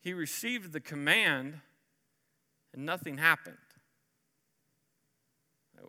he 0.00 0.12
received 0.12 0.72
the 0.72 0.80
command 0.80 1.60
and 2.72 2.84
nothing 2.84 3.18
happened. 3.18 3.58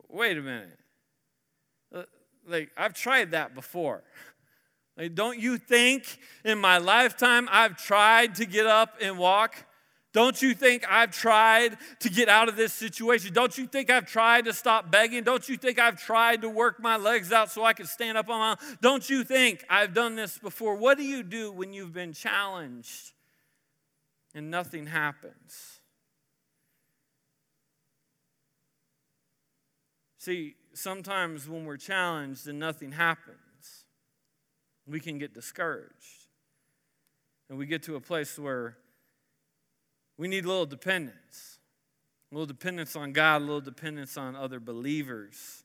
Wait 0.07 0.37
a 0.37 0.41
minute 0.41 0.77
Uh, 1.93 2.03
like 2.47 2.71
I've 2.77 2.93
tried 2.93 3.31
that 3.31 3.55
before. 3.55 4.03
Like, 4.97 5.13
don't 5.13 5.39
you 5.39 5.57
think 5.57 6.19
in 6.45 6.57
my 6.57 6.77
lifetime 6.77 7.49
I've 7.51 7.77
tried 7.77 8.35
to 8.35 8.45
get 8.45 8.65
up 8.65 8.95
and 9.01 9.17
walk? 9.17 9.55
Don't 10.13 10.41
you 10.41 10.53
think 10.53 10.85
I've 10.89 11.11
tried 11.11 11.75
to 11.99 12.09
get 12.09 12.29
out 12.29 12.47
of 12.47 12.55
this 12.55 12.71
situation? 12.71 13.33
Don't 13.33 13.57
you 13.57 13.67
think 13.67 13.89
I've 13.89 14.05
tried 14.05 14.45
to 14.45 14.53
stop 14.53 14.89
begging? 14.89 15.25
Don't 15.25 15.49
you 15.49 15.57
think 15.57 15.77
I've 15.77 16.01
tried 16.01 16.43
to 16.43 16.49
work 16.49 16.81
my 16.81 16.95
legs 16.95 17.33
out 17.33 17.51
so 17.51 17.65
I 17.65 17.73
can 17.73 17.85
stand 17.85 18.17
up 18.17 18.29
on 18.29 18.39
my 18.39 18.49
own? 18.51 18.77
Don't 18.79 19.09
you 19.09 19.25
think 19.25 19.65
I've 19.69 19.93
done 19.93 20.15
this 20.15 20.37
before? 20.37 20.75
What 20.75 20.97
do 20.97 21.03
you 21.03 21.21
do 21.21 21.51
when 21.51 21.73
you've 21.73 21.91
been 21.91 22.13
challenged 22.13 23.11
and 24.33 24.49
nothing 24.49 24.85
happens? 24.85 25.81
See, 30.17 30.55
sometimes 30.77 31.47
when 31.47 31.65
we're 31.65 31.77
challenged 31.77 32.47
and 32.47 32.59
nothing 32.59 32.91
happens, 32.91 33.85
we 34.87 34.99
can 34.99 35.17
get 35.17 35.33
discouraged. 35.33 36.27
And 37.49 37.57
we 37.57 37.65
get 37.65 37.83
to 37.83 37.95
a 37.95 38.01
place 38.01 38.37
where 38.37 38.77
we 40.17 40.27
need 40.27 40.45
a 40.45 40.47
little 40.47 40.65
dependence, 40.65 41.59
a 42.31 42.35
little 42.35 42.47
dependence 42.47 42.95
on 42.95 43.13
God, 43.13 43.41
a 43.41 43.45
little 43.45 43.61
dependence 43.61 44.17
on 44.17 44.35
other 44.35 44.59
believers. 44.59 45.63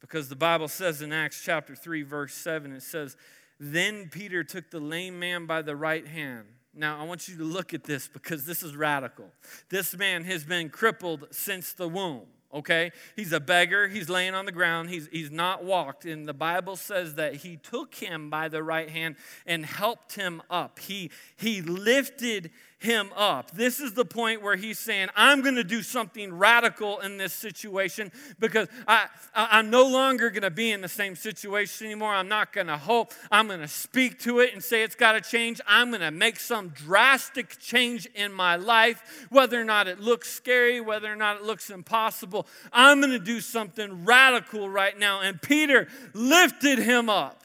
Because 0.00 0.28
the 0.28 0.36
Bible 0.36 0.68
says 0.68 1.02
in 1.02 1.12
Acts 1.12 1.42
chapter 1.42 1.74
3, 1.74 2.02
verse 2.02 2.34
7, 2.34 2.72
it 2.72 2.82
says, 2.82 3.16
Then 3.58 4.08
Peter 4.10 4.44
took 4.44 4.70
the 4.70 4.80
lame 4.80 5.18
man 5.18 5.46
by 5.46 5.62
the 5.62 5.74
right 5.74 6.06
hand. 6.06 6.46
Now, 6.74 7.00
I 7.00 7.04
want 7.04 7.26
you 7.26 7.36
to 7.38 7.44
look 7.44 7.72
at 7.72 7.84
this 7.84 8.06
because 8.06 8.44
this 8.44 8.62
is 8.62 8.76
radical. 8.76 9.32
This 9.70 9.96
man 9.96 10.24
has 10.24 10.44
been 10.44 10.68
crippled 10.68 11.26
since 11.30 11.72
the 11.72 11.88
womb 11.88 12.26
okay? 12.56 12.90
He's 13.14 13.32
a 13.32 13.40
beggar. 13.40 13.88
He's 13.88 14.08
laying 14.08 14.34
on 14.34 14.46
the 14.46 14.52
ground. 14.52 14.90
He's, 14.90 15.08
he's 15.12 15.30
not 15.30 15.64
walked. 15.64 16.04
And 16.04 16.26
the 16.26 16.34
Bible 16.34 16.76
says 16.76 17.14
that 17.14 17.36
he 17.36 17.56
took 17.56 17.94
him 17.94 18.30
by 18.30 18.48
the 18.48 18.62
right 18.62 18.90
hand 18.90 19.16
and 19.46 19.64
helped 19.64 20.14
him 20.14 20.42
up. 20.50 20.78
He, 20.78 21.10
he 21.36 21.62
lifted 21.62 22.50
him 22.78 23.10
up. 23.16 23.52
This 23.52 23.80
is 23.80 23.94
the 23.94 24.04
point 24.04 24.42
where 24.42 24.56
he's 24.56 24.78
saying, 24.78 25.08
I'm 25.16 25.40
going 25.40 25.54
to 25.54 25.64
do 25.64 25.82
something 25.82 26.32
radical 26.32 27.00
in 27.00 27.16
this 27.16 27.32
situation 27.32 28.12
because 28.38 28.68
I, 28.86 29.06
I, 29.34 29.58
am 29.60 29.70
no 29.70 29.86
longer 29.86 30.28
going 30.28 30.42
to 30.42 30.50
be 30.50 30.72
in 30.72 30.82
the 30.82 30.88
same 30.88 31.16
situation 31.16 31.86
anymore. 31.86 32.12
I'm 32.12 32.28
not 32.28 32.52
going 32.52 32.66
to 32.66 32.76
hope. 32.76 33.14
I'm 33.32 33.46
going 33.46 33.60
to 33.60 33.68
speak 33.68 34.20
to 34.20 34.40
it 34.40 34.52
and 34.52 34.62
say 34.62 34.82
it's 34.82 34.94
got 34.94 35.12
to 35.12 35.22
change. 35.22 35.58
I'm 35.66 35.88
going 35.88 36.02
to 36.02 36.10
make 36.10 36.38
some 36.38 36.68
drastic 36.68 37.58
change 37.58 38.06
in 38.14 38.30
my 38.30 38.56
life, 38.56 39.26
whether 39.30 39.58
or 39.58 39.64
not 39.64 39.88
it 39.88 39.98
looks 39.98 40.30
scary, 40.30 40.80
whether 40.80 41.10
or 41.10 41.16
not 41.16 41.36
it 41.36 41.44
looks 41.44 41.70
impossible. 41.70 42.46
I'm 42.72 43.00
going 43.00 43.12
to 43.12 43.18
do 43.18 43.40
something 43.40 44.04
radical 44.04 44.68
right 44.68 44.98
now. 44.98 45.22
And 45.22 45.40
Peter 45.40 45.88
lifted 46.12 46.78
him 46.78 47.08
up. 47.08 47.42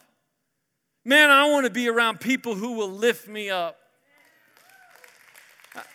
Man, 1.06 1.30
I 1.30 1.50
want 1.50 1.66
to 1.66 1.72
be 1.72 1.88
around 1.88 2.20
people 2.20 2.54
who 2.54 2.74
will 2.74 2.92
lift 2.92 3.28
me 3.28 3.50
up. 3.50 3.78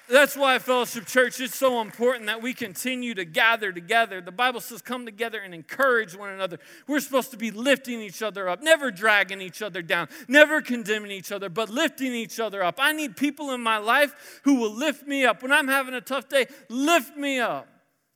That's 0.09 0.37
why 0.37 0.61
Fellowship 0.61 1.07
Church 1.07 1.41
is 1.41 1.53
so 1.53 1.81
important 1.81 2.27
that 2.27 2.41
we 2.41 2.55
continue 2.55 3.13
to 3.15 3.25
gather 3.25 3.73
together. 3.73 4.21
The 4.21 4.31
Bible 4.31 4.61
says, 4.61 4.81
come 4.81 5.05
together 5.05 5.41
and 5.41 5.53
encourage 5.53 6.15
one 6.15 6.31
another. 6.31 6.61
We're 6.87 7.01
supposed 7.01 7.33
to 7.33 7.37
be 7.37 7.51
lifting 7.51 8.01
each 8.01 8.23
other 8.23 8.49
up, 8.49 8.63
never 8.63 8.93
dragging 8.93 9.41
each 9.41 9.63
other 9.63 9.83
down, 9.83 10.09
never 10.29 10.63
condemning 10.63 11.11
each 11.11 11.33
other, 11.33 11.49
but 11.49 11.71
lifting 11.71 12.15
each 12.15 12.39
other 12.39 12.63
up. 12.63 12.77
I 12.79 12.93
need 12.93 13.17
people 13.17 13.51
in 13.51 13.61
my 13.61 13.79
life 13.79 14.41
who 14.45 14.61
will 14.61 14.73
lift 14.73 15.09
me 15.09 15.25
up. 15.25 15.43
When 15.43 15.51
I'm 15.51 15.67
having 15.67 15.95
a 15.95 16.01
tough 16.01 16.29
day, 16.29 16.47
lift 16.69 17.17
me 17.17 17.41
up. 17.41 17.67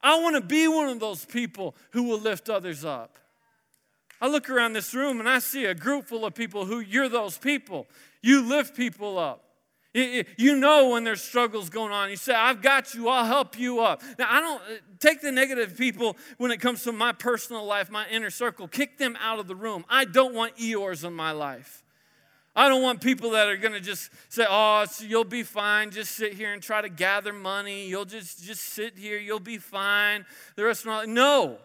I 0.00 0.20
want 0.20 0.36
to 0.36 0.42
be 0.42 0.68
one 0.68 0.88
of 0.88 1.00
those 1.00 1.24
people 1.24 1.74
who 1.90 2.04
will 2.04 2.20
lift 2.20 2.48
others 2.48 2.84
up. 2.84 3.18
I 4.20 4.28
look 4.28 4.48
around 4.48 4.74
this 4.74 4.94
room 4.94 5.18
and 5.18 5.28
I 5.28 5.40
see 5.40 5.64
a 5.64 5.74
group 5.74 6.06
full 6.06 6.24
of 6.24 6.34
people 6.34 6.66
who 6.66 6.78
you're 6.78 7.08
those 7.08 7.36
people. 7.36 7.88
You 8.22 8.46
lift 8.48 8.76
people 8.76 9.18
up. 9.18 9.44
You 9.92 10.56
know 10.56 10.90
when 10.90 11.02
there's 11.02 11.20
struggles 11.20 11.68
going 11.68 11.92
on. 11.92 12.10
You 12.10 12.16
say, 12.16 12.32
I've 12.32 12.62
got 12.62 12.94
you, 12.94 13.08
I'll 13.08 13.24
help 13.24 13.58
you 13.58 13.80
up. 13.80 14.02
Now, 14.18 14.28
I 14.30 14.40
don't 14.40 14.62
uh, 14.62 14.76
take 15.00 15.20
the 15.20 15.32
negative 15.32 15.76
people 15.76 16.16
when 16.38 16.52
it 16.52 16.58
comes 16.58 16.84
to 16.84 16.92
my 16.92 17.12
personal 17.12 17.64
life, 17.64 17.90
my 17.90 18.08
inner 18.08 18.30
circle, 18.30 18.68
kick 18.68 18.98
them 18.98 19.16
out 19.20 19.40
of 19.40 19.48
the 19.48 19.56
room. 19.56 19.84
I 19.88 20.04
don't 20.04 20.32
want 20.32 20.56
Eeyores 20.56 21.04
in 21.04 21.12
my 21.12 21.32
life. 21.32 21.82
I 22.54 22.68
don't 22.68 22.82
want 22.82 23.00
people 23.00 23.30
that 23.30 23.48
are 23.48 23.56
going 23.56 23.74
to 23.74 23.80
just 23.80 24.10
say, 24.28 24.44
"Oh, 24.48 24.84
you'll 25.00 25.24
be 25.24 25.44
fine. 25.44 25.90
Just 25.90 26.12
sit 26.16 26.34
here 26.34 26.52
and 26.52 26.60
try 26.60 26.82
to 26.82 26.88
gather 26.88 27.32
money. 27.32 27.86
You'll 27.88 28.04
just 28.04 28.44
just 28.44 28.62
sit 28.62 28.98
here. 28.98 29.18
You'll 29.18 29.38
be 29.38 29.58
fine." 29.58 30.26
The 30.56 30.64
rest 30.64 30.82
of 30.82 30.86
my 30.86 30.98
life. 30.98 31.08
No, 31.08 31.58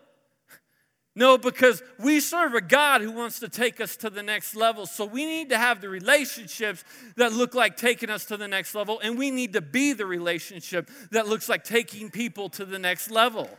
no, 1.17 1.37
because 1.37 1.81
we 1.97 2.19
serve 2.19 2.55
a 2.55 2.61
God 2.61 2.99
who 2.99 3.11
wants 3.11 3.39
to 3.39 3.47
take 3.47 3.79
us 3.79 3.95
to 3.97 4.09
the 4.09 4.21
next 4.21 4.53
level. 4.53 4.85
So 4.85 5.05
we 5.05 5.25
need 5.25 5.49
to 5.49 5.57
have 5.57 5.79
the 5.79 5.87
relationships 5.87 6.83
that 7.15 7.31
look 7.31 7.55
like 7.55 7.77
taking 7.77 8.09
us 8.09 8.25
to 8.25 8.37
the 8.37 8.49
next 8.49 8.75
level, 8.75 8.99
and 9.01 9.17
we 9.17 9.31
need 9.31 9.53
to 9.53 9.61
be 9.61 9.93
the 9.93 10.05
relationship 10.05 10.89
that 11.11 11.27
looks 11.27 11.47
like 11.47 11.63
taking 11.63 12.09
people 12.09 12.49
to 12.49 12.65
the 12.65 12.77
next 12.77 13.09
level. 13.09 13.49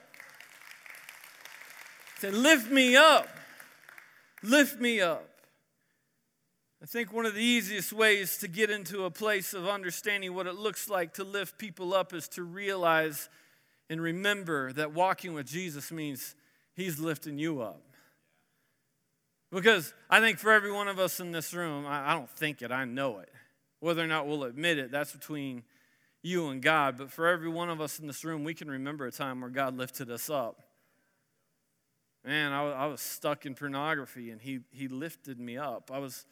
Say, 2.19 2.31
lift 2.31 2.71
me 2.71 2.95
up. 2.95 3.27
Lift 4.43 4.79
me 4.79 5.01
up. 5.01 5.27
I 6.83 6.87
think 6.87 7.11
one 7.11 7.25
of 7.25 7.35
the 7.35 7.43
easiest 7.43 7.91
ways 7.91 8.37
to 8.39 8.49
get 8.49 8.69
into 8.69 9.05
a 9.05 9.11
place 9.11 9.55
of 9.55 9.67
understanding 9.67 10.35
what 10.35 10.47
it 10.47 10.57
looks 10.57 10.91
like 10.91 11.15
to 11.15 11.25
lift 11.25 11.59
people 11.59 11.95
up 11.95 12.13
is 12.13 12.29
to 12.29 12.43
realize 12.43 13.31
and 13.89 14.01
remember 14.01 14.73
that 14.75 14.93
walking 14.93 15.33
with 15.33 15.47
Jesus 15.47 15.91
means 15.91 16.35
He's 16.77 17.01
lifting 17.01 17.39
you 17.39 17.63
up. 17.63 17.81
Because 19.51 19.95
I 20.11 20.21
think 20.21 20.39
for 20.39 20.53
every 20.53 20.71
one 20.71 20.89
of 20.89 20.99
us 20.99 21.21
in 21.21 21.33
this 21.33 21.55
room, 21.55 21.87
I, 21.87 22.11
I 22.11 22.15
don't 22.15 22.29
think 22.29 22.61
it, 22.63 22.71
I 22.71 22.85
know 22.85 23.19
it. 23.21 23.33
Whether 23.81 24.03
or 24.03 24.07
not 24.07 24.27
we'll 24.27 24.45
admit 24.45 24.79
it, 24.79 24.91
that's 24.91 25.13
between 25.13 25.63
you 26.23 26.49
and 26.49 26.61
God. 26.61 26.99
But 26.99 27.11
for 27.11 27.27
every 27.27 27.49
one 27.49 27.71
of 27.71 27.81
us 27.81 27.99
in 27.99 28.07
this 28.07 28.25
room, 28.25 28.45
we 28.45 28.55
can 28.55 28.71
remember 28.71 29.07
a 29.07 29.13
time 29.13 29.41
where 29.41 29.51
God 29.51 29.77
lifted 29.77 30.11
us 30.11 30.29
up. 30.29 30.63
Man, 32.25 32.53
I, 32.53 32.63
I 32.73 32.87
was 32.87 33.01
stuck 33.01 33.47
in 33.47 33.55
pornography 33.55 34.31
and 34.31 34.41
he, 34.41 34.61
he 34.73 34.89
lifted 34.89 35.39
me 35.39 35.57
up. 35.57 35.91
I 35.93 35.99
was 35.99 36.27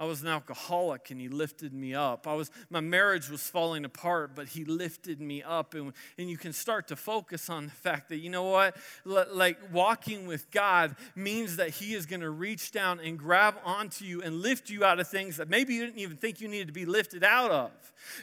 I 0.00 0.04
was 0.04 0.22
an 0.22 0.28
alcoholic 0.28 1.10
and 1.10 1.20
he 1.20 1.28
lifted 1.28 1.74
me 1.74 1.94
up. 1.94 2.26
I 2.26 2.32
was 2.32 2.50
my 2.70 2.80
marriage 2.80 3.28
was 3.28 3.42
falling 3.42 3.84
apart, 3.84 4.30
but 4.34 4.48
he 4.48 4.64
lifted 4.64 5.20
me 5.20 5.42
up. 5.42 5.74
And, 5.74 5.92
and 6.16 6.30
you 6.30 6.38
can 6.38 6.54
start 6.54 6.88
to 6.88 6.96
focus 6.96 7.50
on 7.50 7.66
the 7.66 7.70
fact 7.70 8.08
that 8.08 8.16
you 8.16 8.30
know 8.30 8.44
what? 8.44 8.78
Like 9.04 9.58
walking 9.70 10.26
with 10.26 10.50
God 10.50 10.96
means 11.14 11.56
that 11.56 11.68
he 11.68 11.92
is 11.92 12.06
going 12.06 12.22
to 12.22 12.30
reach 12.30 12.72
down 12.72 12.98
and 12.98 13.18
grab 13.18 13.56
onto 13.62 14.06
you 14.06 14.22
and 14.22 14.40
lift 14.40 14.70
you 14.70 14.86
out 14.86 15.00
of 15.00 15.06
things 15.06 15.36
that 15.36 15.50
maybe 15.50 15.74
you 15.74 15.84
didn't 15.84 16.00
even 16.00 16.16
think 16.16 16.40
you 16.40 16.48
needed 16.48 16.68
to 16.68 16.72
be 16.72 16.86
lifted 16.86 17.22
out 17.22 17.50
of. 17.50 17.70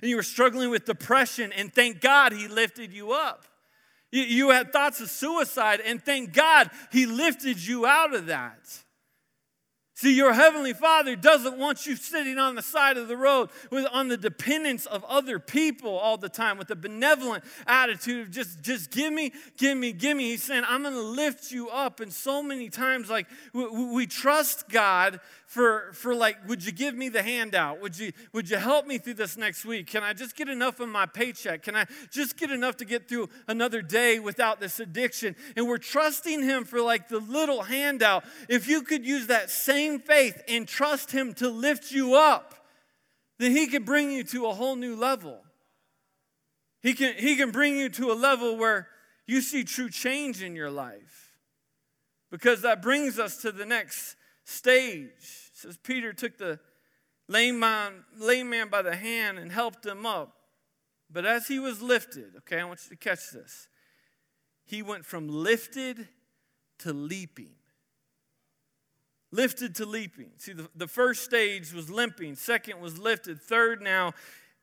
And 0.02 0.10
you 0.10 0.16
were 0.16 0.24
struggling 0.24 0.72
with 0.72 0.86
depression, 0.86 1.54
and 1.54 1.72
thank 1.72 2.02
God 2.02 2.34
he 2.34 2.48
lifted 2.48 2.92
you 2.92 3.12
up. 3.12 3.46
You, 4.12 4.24
you 4.24 4.50
had 4.50 4.74
thoughts 4.74 5.00
of 5.00 5.12
suicide, 5.12 5.80
and 5.86 6.02
thank 6.02 6.34
God 6.34 6.72
he 6.92 7.06
lifted 7.06 7.64
you 7.64 7.86
out 7.86 8.16
of 8.16 8.26
that. 8.26 8.84
See, 9.98 10.14
your 10.14 10.32
heavenly 10.32 10.74
Father 10.74 11.16
doesn't 11.16 11.58
want 11.58 11.88
you 11.88 11.96
sitting 11.96 12.38
on 12.38 12.54
the 12.54 12.62
side 12.62 12.98
of 12.98 13.08
the 13.08 13.18
road 13.18 13.50
with, 13.72 13.88
on 13.92 14.10
the 14.10 14.16
dependence 14.16 14.86
of 14.86 15.04
other 15.06 15.40
people 15.40 15.90
all 15.90 16.18
the 16.18 16.30
time 16.30 16.60
with 16.60 16.70
a 16.70 16.76
benevolent 16.76 17.44
attitude 17.66 18.28
of 18.28 18.32
just, 18.32 18.62
just 18.62 18.92
give 18.92 19.12
me, 19.12 19.34
give 19.58 19.76
me, 19.76 19.94
give 19.94 20.16
me. 20.16 20.30
He's 20.30 20.44
saying, 20.44 20.66
I'm 20.68 20.84
going 20.84 20.94
to 20.94 21.02
lift 21.02 21.50
you 21.52 21.70
up. 21.70 22.00
And 22.00 22.14
so 22.14 22.44
many 22.44 22.70
times, 22.70 23.10
like, 23.10 23.26
we, 23.54 23.66
we 23.66 24.06
trust 24.06 24.70
God 24.70 25.20
for, 25.48 25.94
for 25.94 26.14
like, 26.14 26.46
would 26.46 26.66
you 26.66 26.74
give 26.74 26.94
me 26.94 27.08
the 27.08 27.24
handout? 27.24 27.82
Would 27.82 27.98
you, 27.98 28.12
would 28.34 28.50
you 28.50 28.58
help 28.58 28.86
me 28.86 28.98
through 28.98 29.14
this 29.14 29.38
next 29.38 29.64
week? 29.64 29.88
Can 29.88 30.04
I 30.04 30.12
just 30.12 30.36
get 30.36 30.50
enough 30.50 30.82
of 30.82 30.90
my 30.90 31.06
paycheck? 31.06 31.64
Can 31.64 31.74
I 31.74 31.86
just 32.12 32.36
get 32.36 32.52
enough 32.52 32.76
to 32.78 32.86
get 32.86 33.08
through 33.08 33.30
another 33.48 33.82
day 33.82 34.20
without 34.20 34.60
this 34.60 34.82
addiction? 34.82 35.38
And 35.56 35.66
we're 35.66 35.78
trusting 35.78 36.44
Him 36.44 36.66
for 36.66 36.82
like 36.82 37.08
the 37.08 37.20
little 37.20 37.62
handout. 37.62 38.26
If 38.50 38.68
you 38.68 38.82
could 38.82 39.06
use 39.06 39.28
that 39.28 39.50
same 39.50 40.00
faith 40.00 40.44
and 40.50 40.68
trust 40.68 41.12
Him 41.12 41.34
to 41.36 41.50
lift 41.50 41.94
you 41.94 42.16
up, 42.16 42.54
then 43.40 43.54
He 43.54 43.68
can 43.68 43.84
bring 43.84 44.12
you 44.12 44.26
to 44.26 44.48
a 44.48 44.54
whole 44.54 44.76
new 44.76 44.98
level. 44.98 45.40
He 46.82 46.94
can, 46.94 47.16
he 47.16 47.38
can 47.38 47.52
bring 47.52 47.78
you 47.78 47.88
to 47.90 48.12
a 48.12 48.14
level 48.14 48.58
where 48.58 48.90
you 49.26 49.42
see 49.42 49.64
true 49.64 49.90
change 49.90 50.44
in 50.44 50.58
your 50.58 50.70
life. 50.70 51.32
Because 52.30 52.64
that 52.64 52.82
brings 52.82 53.18
us 53.18 53.38
to 53.44 53.54
the 53.54 53.66
next 53.66 54.18
stage. 54.48 55.50
It 55.52 55.52
says 55.54 55.78
Peter 55.78 56.14
took 56.14 56.38
the 56.38 56.60
lame 57.28 57.60
man, 57.60 58.06
lame 58.18 58.50
man 58.50 58.70
by 58.70 58.82
the 58.82 58.96
hand 58.96 59.38
and 59.38 59.52
helped 59.52 59.86
him 59.86 60.06
up. 60.06 60.34
But 61.12 61.26
as 61.26 61.48
he 61.48 61.60
was 61.60 61.82
lifted, 61.82 62.34
okay, 62.40 62.60
I 62.60 62.64
want 62.64 62.80
you 62.84 62.96
to 62.96 62.96
catch 62.96 63.32
this. 63.32 63.68
He 64.66 64.82
went 64.82 65.06
from 65.06 65.28
lifted 65.28 66.08
to 66.80 66.94
leaping. 66.94 67.56
Lifted 69.32 69.76
to 69.76 69.86
leaping. 69.86 70.32
See, 70.38 70.54
the, 70.54 70.70
the 70.76 70.88
first 70.88 71.24
stage 71.24 71.74
was 71.74 71.90
limping, 71.90 72.36
second 72.36 72.80
was 72.80 72.98
lifted, 72.98 73.42
third 73.42 73.82
now 73.82 74.14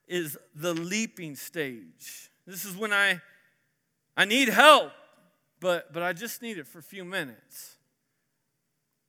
is 0.07 0.39
the 0.55 0.75
leaping 0.75 1.37
stage. 1.37 2.31
This 2.47 2.65
is 2.65 2.77
when 2.77 2.93
I 2.93 3.21
I 4.17 4.25
need 4.25 4.49
help, 4.49 4.93
but 5.61 5.93
but 5.93 6.03
I 6.03 6.13
just 6.13 6.41
need 6.41 6.59
it 6.59 6.67
for 6.67 6.79
a 6.79 6.83
few 6.83 7.05
minutes. 7.05 7.74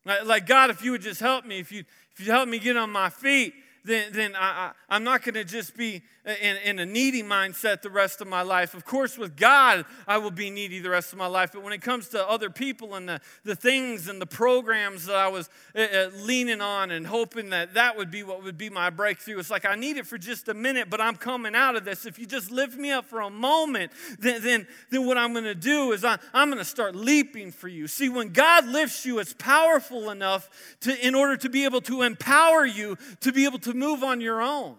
Like, 0.05 0.45
God, 0.45 0.69
if 0.69 0.83
you 0.83 0.91
would 0.91 1.01
just 1.01 1.19
help 1.19 1.45
me, 1.45 1.59
if 1.59 1.71
you, 1.71 1.83
if 2.13 2.25
you 2.25 2.31
help 2.31 2.47
me 2.47 2.59
get 2.59 2.77
on 2.77 2.91
my 2.91 3.09
feet, 3.09 3.53
then, 3.85 4.11
then 4.11 4.35
I, 4.35 4.71
I, 4.89 4.95
am 4.95 5.03
not 5.03 5.23
going 5.23 5.35
to 5.35 5.43
just 5.43 5.77
be 5.77 6.01
in, 6.25 6.57
in 6.57 6.79
a 6.79 6.85
needy 6.85 7.21
mindset 7.21 7.83
the 7.83 7.89
rest 7.89 8.19
of 8.19 8.27
my 8.27 8.41
life. 8.41 8.73
Of 8.73 8.83
course, 8.83 9.15
with 9.15 9.37
God, 9.37 9.85
I 10.07 10.17
will 10.17 10.31
be 10.31 10.49
needy 10.49 10.79
the 10.79 10.89
rest 10.89 11.13
of 11.13 11.19
my 11.19 11.27
life. 11.27 11.51
But 11.53 11.61
when 11.61 11.71
it 11.71 11.83
comes 11.83 12.09
to 12.09 12.27
other 12.27 12.49
people 12.49 12.95
and 12.95 13.07
the, 13.07 13.21
the 13.43 13.55
things 13.55 14.07
and 14.07 14.19
the 14.19 14.25
programs 14.25 15.05
that 15.05 15.15
I 15.15 15.27
was 15.27 15.49
uh, 15.75 16.07
leaning 16.15 16.61
on 16.61 16.89
and 16.89 17.05
hoping 17.05 17.51
that 17.51 17.75
that 17.75 17.95
would 17.95 18.09
be 18.09 18.23
what 18.23 18.43
would 18.43 18.57
be 18.57 18.71
my 18.71 18.89
breakthrough, 18.89 19.37
it's 19.37 19.51
like 19.51 19.65
I 19.65 19.75
need 19.75 19.97
it 19.97 20.07
for 20.07 20.17
just 20.17 20.47
a 20.47 20.55
minute, 20.55 20.89
but 20.89 20.99
I'm 20.99 21.15
coming 21.15 21.53
out 21.53 21.75
of 21.75 21.85
this. 21.85 22.07
If 22.07 22.17
you 22.17 22.25
just 22.25 22.49
lift 22.49 22.75
me 22.75 22.91
up 22.91 23.05
for 23.05 23.21
a 23.21 23.29
moment, 23.29 23.91
then, 24.17 24.41
then, 24.41 24.67
then 24.89 25.05
what 25.05 25.17
I'm 25.17 25.31
going 25.31 25.45
to 25.45 25.53
do 25.53 25.91
is 25.91 26.03
I, 26.03 26.17
I'm 26.33 26.49
going 26.49 26.57
to 26.57 26.65
start 26.65 26.95
leaping 26.95 27.51
for 27.51 27.67
you. 27.67 27.87
See, 27.87 28.09
when 28.09 28.29
God 28.29 28.65
lifts 28.65 29.05
you, 29.05 29.19
it's 29.19 29.35
powerful 29.37 30.09
enough 30.09 30.49
to, 30.81 31.07
in 31.07 31.13
order 31.13 31.37
to 31.37 31.49
be 31.49 31.65
able 31.65 31.81
to 31.81 32.01
empower 32.01 32.65
you 32.65 32.97
to 33.21 33.31
be 33.31 33.45
able 33.45 33.59
to 33.59 33.74
move 33.75 34.03
on 34.03 34.21
your 34.21 34.41
own. 34.41 34.75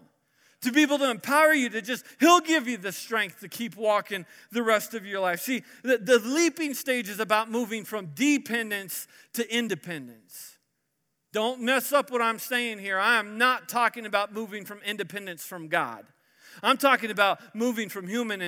To 0.63 0.73
be 0.73 0.83
able 0.83 0.99
to 0.99 1.11
empower 1.11 1.53
you 1.53 1.69
to 1.69 1.83
just, 1.83 2.05
He'll 2.19 2.41
give 2.41 2.67
you 2.67 2.77
the 2.77 2.93
strength 2.93 3.41
to 3.41 3.49
keep 3.49 3.77
walking 3.77 4.27
the 4.51 4.63
rest 4.63 4.95
of 4.95 5.07
your 5.07 5.21
life. 5.21 5.41
See, 5.41 5.63
the, 5.83 5.99
the 5.99 6.19
leaping 6.19 6.75
stage 6.75 7.09
is 7.09 7.21
about 7.21 7.51
moving 7.51 7.85
from 7.85 8.11
dependence 8.15 9.07
to 9.35 9.55
independence. 9.55 10.57
Don't 11.33 11.61
mess 11.61 11.93
up 11.93 12.11
what 12.11 12.23
I'm 12.23 12.39
saying 12.39 12.79
here. 12.79 12.99
I 12.99 13.19
am 13.19 13.37
not 13.37 13.69
talking 13.69 14.07
about 14.07 14.33
moving 14.33 14.65
from 14.65 14.79
independence 14.79 15.45
from 15.45 15.69
God. 15.69 16.07
I'm 16.63 16.79
talking 16.79 17.11
about 17.11 17.41
moving 17.55 17.91
from 17.91 18.09
human 18.09 18.41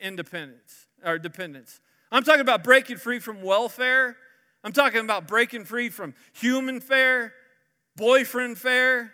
independence 0.00 0.86
or 1.04 1.18
dependence. 1.18 1.80
I'm 2.12 2.22
talking 2.22 2.40
about 2.40 2.62
breaking 2.62 2.98
free 2.98 3.18
from 3.18 3.42
welfare. 3.42 4.16
I'm 4.62 4.72
talking 4.72 5.00
about 5.00 5.26
breaking 5.26 5.64
free 5.64 5.88
from 5.88 6.14
human 6.32 6.80
fare, 6.80 7.32
boyfriend 7.96 8.58
fare, 8.58 9.12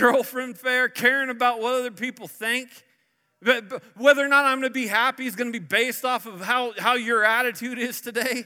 girlfriend 0.00 0.58
fair, 0.58 0.88
caring 0.88 1.30
about 1.30 1.60
what 1.60 1.74
other 1.74 1.90
people 1.90 2.26
think. 2.26 2.68
Whether 3.96 4.24
or 4.24 4.28
not 4.28 4.44
I'm 4.44 4.60
going 4.60 4.70
to 4.70 4.74
be 4.74 4.86
happy 4.86 5.26
is 5.26 5.36
going 5.36 5.52
to 5.52 5.58
be 5.58 5.64
based 5.64 6.04
off 6.04 6.26
of 6.26 6.40
how, 6.40 6.72
how 6.78 6.94
your 6.94 7.24
attitude 7.24 7.78
is 7.78 8.00
today. 8.00 8.44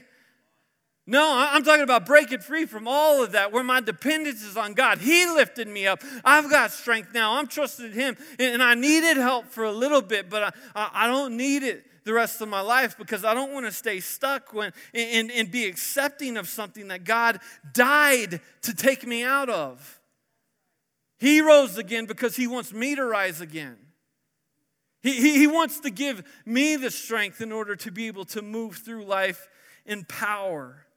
No, 1.07 1.35
I'm 1.37 1.63
talking 1.63 1.83
about 1.83 2.05
breaking 2.05 2.39
free 2.39 2.65
from 2.65 2.87
all 2.87 3.23
of 3.23 3.33
that, 3.33 3.51
where 3.51 3.63
my 3.63 3.79
dependence 3.79 4.43
is 4.43 4.57
on 4.57 4.73
God. 4.73 4.97
He 4.97 5.27
lifted 5.27 5.67
me 5.67 5.85
up. 5.85 6.01
I've 6.23 6.49
got 6.49 6.71
strength 6.71 7.13
now. 7.13 7.37
I'm 7.37 7.47
trusting 7.47 7.91
Him. 7.91 8.17
And 8.39 8.63
I 8.63 8.73
needed 8.73 9.17
help 9.17 9.47
for 9.47 9.65
a 9.65 9.71
little 9.71 10.01
bit, 10.01 10.29
but 10.29 10.55
I, 10.75 10.89
I 10.93 11.07
don't 11.07 11.37
need 11.37 11.61
it 11.63 11.85
the 12.05 12.13
rest 12.13 12.39
of 12.41 12.47
my 12.47 12.61
life 12.61 12.97
because 12.97 13.25
I 13.25 13.33
don't 13.33 13.51
want 13.51 13.65
to 13.65 13.71
stay 13.71 13.99
stuck 13.99 14.53
when, 14.53 14.71
and, 14.93 15.29
and 15.31 15.51
be 15.51 15.65
accepting 15.65 16.37
of 16.37 16.47
something 16.47 16.87
that 16.87 17.03
God 17.03 17.39
died 17.73 18.39
to 18.61 18.73
take 18.73 19.05
me 19.05 19.23
out 19.23 19.49
of. 19.49 19.94
He 21.17 21.41
rose 21.41 21.77
again 21.77 22.05
because 22.05 22.35
He 22.35 22.47
wants 22.47 22.73
me 22.73 22.95
to 22.95 23.05
rise 23.05 23.41
again. 23.41 23.77
He, 25.01 25.13
he, 25.21 25.37
he 25.37 25.47
wants 25.47 25.79
to 25.81 25.91
give 25.91 26.23
me 26.45 26.75
the 26.75 26.89
strength 26.89 27.39
in 27.39 27.51
order 27.51 27.75
to 27.75 27.91
be 27.91 28.07
able 28.07 28.25
to 28.25 28.41
move 28.41 28.77
through 28.77 29.05
life 29.05 29.47
in 29.85 30.03
power. 30.03 30.87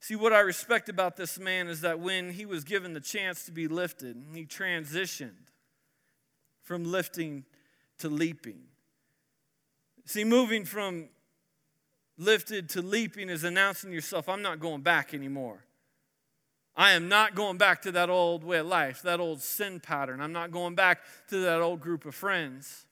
See, 0.00 0.16
what 0.16 0.32
I 0.32 0.40
respect 0.40 0.88
about 0.88 1.16
this 1.16 1.38
man 1.38 1.68
is 1.68 1.82
that 1.82 2.00
when 2.00 2.30
he 2.30 2.46
was 2.46 2.64
given 2.64 2.94
the 2.94 3.00
chance 3.00 3.44
to 3.44 3.52
be 3.52 3.68
lifted, 3.68 4.16
he 4.32 4.46
transitioned 4.46 5.50
from 6.62 6.84
lifting 6.84 7.44
to 7.98 8.08
leaping. 8.08 8.62
See, 10.06 10.24
moving 10.24 10.64
from 10.64 11.10
lifted 12.16 12.70
to 12.70 12.82
leaping 12.82 13.28
is 13.28 13.44
announcing 13.44 13.92
yourself, 13.92 14.26
I'm 14.26 14.40
not 14.40 14.58
going 14.58 14.80
back 14.80 15.12
anymore. 15.12 15.64
I 16.80 16.92
am 16.92 17.10
not 17.10 17.34
going 17.34 17.58
back 17.58 17.82
to 17.82 17.92
that 17.92 18.08
old 18.08 18.42
way 18.42 18.56
of 18.56 18.66
life, 18.66 19.02
that 19.02 19.20
old 19.20 19.42
sin 19.42 19.80
pattern. 19.80 20.22
I'm 20.22 20.32
not 20.32 20.50
going 20.50 20.74
back 20.74 21.02
to 21.28 21.40
that 21.40 21.60
old 21.60 21.80
group 21.80 22.06
of 22.06 22.14
friends 22.14 22.86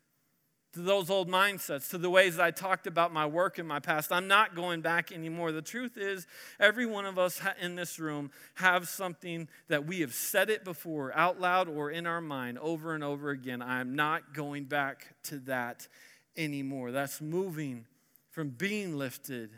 to 0.75 0.81
those 0.81 1.09
old 1.09 1.27
mindsets, 1.27 1.89
to 1.89 1.97
the 1.97 2.11
ways 2.11 2.39
I 2.39 2.51
talked 2.51 2.87
about 2.87 3.15
my 3.15 3.25
work 3.25 3.59
in 3.59 3.67
my 3.67 3.81
past. 3.81 4.13
I'm 4.13 4.29
not 4.29 4.55
going 4.55 4.83
back 4.83 5.11
anymore. 5.11 5.53
The 5.53 5.63
truth 5.63 5.97
is, 5.97 6.27
every 6.61 6.85
one 6.85 7.07
of 7.07 7.19
us 7.19 7.41
in 7.63 7.77
this 7.77 7.99
room 7.99 8.31
have 8.57 8.89
something 8.89 9.49
that 9.69 9.87
we 9.87 10.01
have 10.01 10.13
said 10.13 10.51
it 10.51 10.65
before, 10.65 11.17
out 11.17 11.41
loud 11.41 11.67
or 11.67 11.91
in 11.91 12.07
our 12.07 12.21
mind, 12.21 12.59
over 12.59 12.95
and 12.95 13.03
over 13.03 13.31
again. 13.31 13.63
I'm 13.63 13.97
not 13.97 14.35
going 14.35 14.65
back 14.65 15.15
to 15.25 15.39
that 15.47 15.89
anymore. 16.37 16.93
That's 16.93 17.23
moving 17.23 17.87
from 18.33 18.51
being 18.51 18.99
lifted 18.99 19.49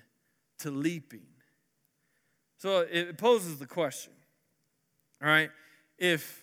to 0.58 0.70
leaping. 0.70 1.26
So 2.58 2.86
it 2.88 3.18
poses 3.18 3.58
the 3.58 3.66
question, 3.66 4.12
all 5.22 5.28
right, 5.28 5.50
if 5.98 6.40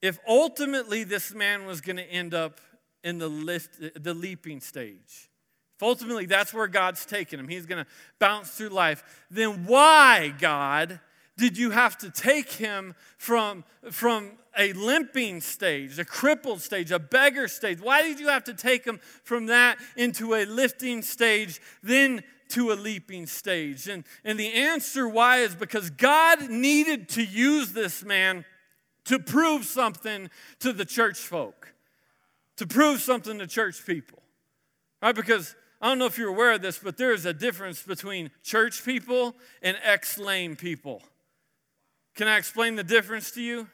if 0.00 0.18
ultimately 0.28 1.04
this 1.04 1.34
man 1.34 1.66
was 1.66 1.80
going 1.80 1.96
to 1.96 2.04
end 2.04 2.32
up 2.32 2.60
in 3.02 3.18
the, 3.18 3.28
lift, 3.28 3.80
the 4.02 4.14
leaping 4.14 4.60
stage. 4.60 5.28
If 5.76 5.82
ultimately 5.82 6.26
that's 6.26 6.52
where 6.52 6.66
God's 6.68 7.04
taking 7.04 7.38
him, 7.38 7.48
he's 7.48 7.66
going 7.66 7.84
to 7.84 7.90
bounce 8.18 8.50
through 8.50 8.70
life, 8.70 9.26
then 9.30 9.64
why, 9.66 10.34
God, 10.38 11.00
did 11.36 11.56
you 11.56 11.70
have 11.70 11.96
to 11.98 12.10
take 12.10 12.52
him 12.52 12.94
from, 13.16 13.64
from 13.90 14.32
a 14.56 14.72
limping 14.72 15.40
stage, 15.40 15.98
a 15.98 16.04
crippled 16.04 16.60
stage, 16.60 16.90
a 16.90 16.98
beggar 16.98 17.46
stage? 17.46 17.80
Why 17.80 18.02
did 18.02 18.18
you 18.18 18.28
have 18.28 18.44
to 18.44 18.54
take 18.54 18.84
him 18.84 18.98
from 19.22 19.46
that 19.46 19.78
into 19.96 20.34
a 20.34 20.44
lifting 20.44 21.00
stage, 21.02 21.60
then 21.82 22.24
to 22.50 22.72
a 22.72 22.74
leaping 22.74 23.26
stage? 23.26 23.88
And, 23.88 24.04
and 24.24 24.38
the 24.38 24.52
answer 24.52 25.08
why 25.08 25.38
is 25.38 25.54
because 25.54 25.90
God 25.90 26.50
needed 26.50 27.08
to 27.10 27.24
use 27.24 27.72
this 27.72 28.04
man 28.04 28.44
to 29.04 29.18
prove 29.18 29.64
something 29.64 30.30
to 30.60 30.72
the 30.72 30.84
church 30.84 31.18
folk 31.18 31.72
to 32.58 32.66
prove 32.66 33.00
something 33.00 33.38
to 33.38 33.46
church 33.46 33.86
people. 33.86 34.18
Right? 35.00 35.14
Because 35.14 35.54
I 35.80 35.86
don't 35.86 35.98
know 35.98 36.06
if 36.06 36.18
you're 36.18 36.28
aware 36.28 36.52
of 36.52 36.60
this, 36.60 36.78
but 36.78 36.96
there 36.98 37.12
is 37.12 37.24
a 37.24 37.32
difference 37.32 37.82
between 37.82 38.30
church 38.42 38.84
people 38.84 39.34
and 39.62 39.78
ex 39.82 40.18
lame 40.18 40.56
people. 40.56 41.02
Can 42.16 42.26
I 42.26 42.36
explain 42.36 42.74
the 42.74 42.84
difference 42.84 43.30
to 43.32 43.42
you? 43.42 43.68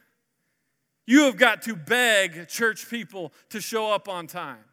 You 1.06 1.24
have 1.24 1.38
got 1.38 1.62
to 1.62 1.74
beg 1.74 2.48
church 2.48 2.88
people 2.90 3.32
to 3.50 3.60
show 3.60 3.90
up 3.90 4.06
on 4.08 4.26
time. 4.26 4.64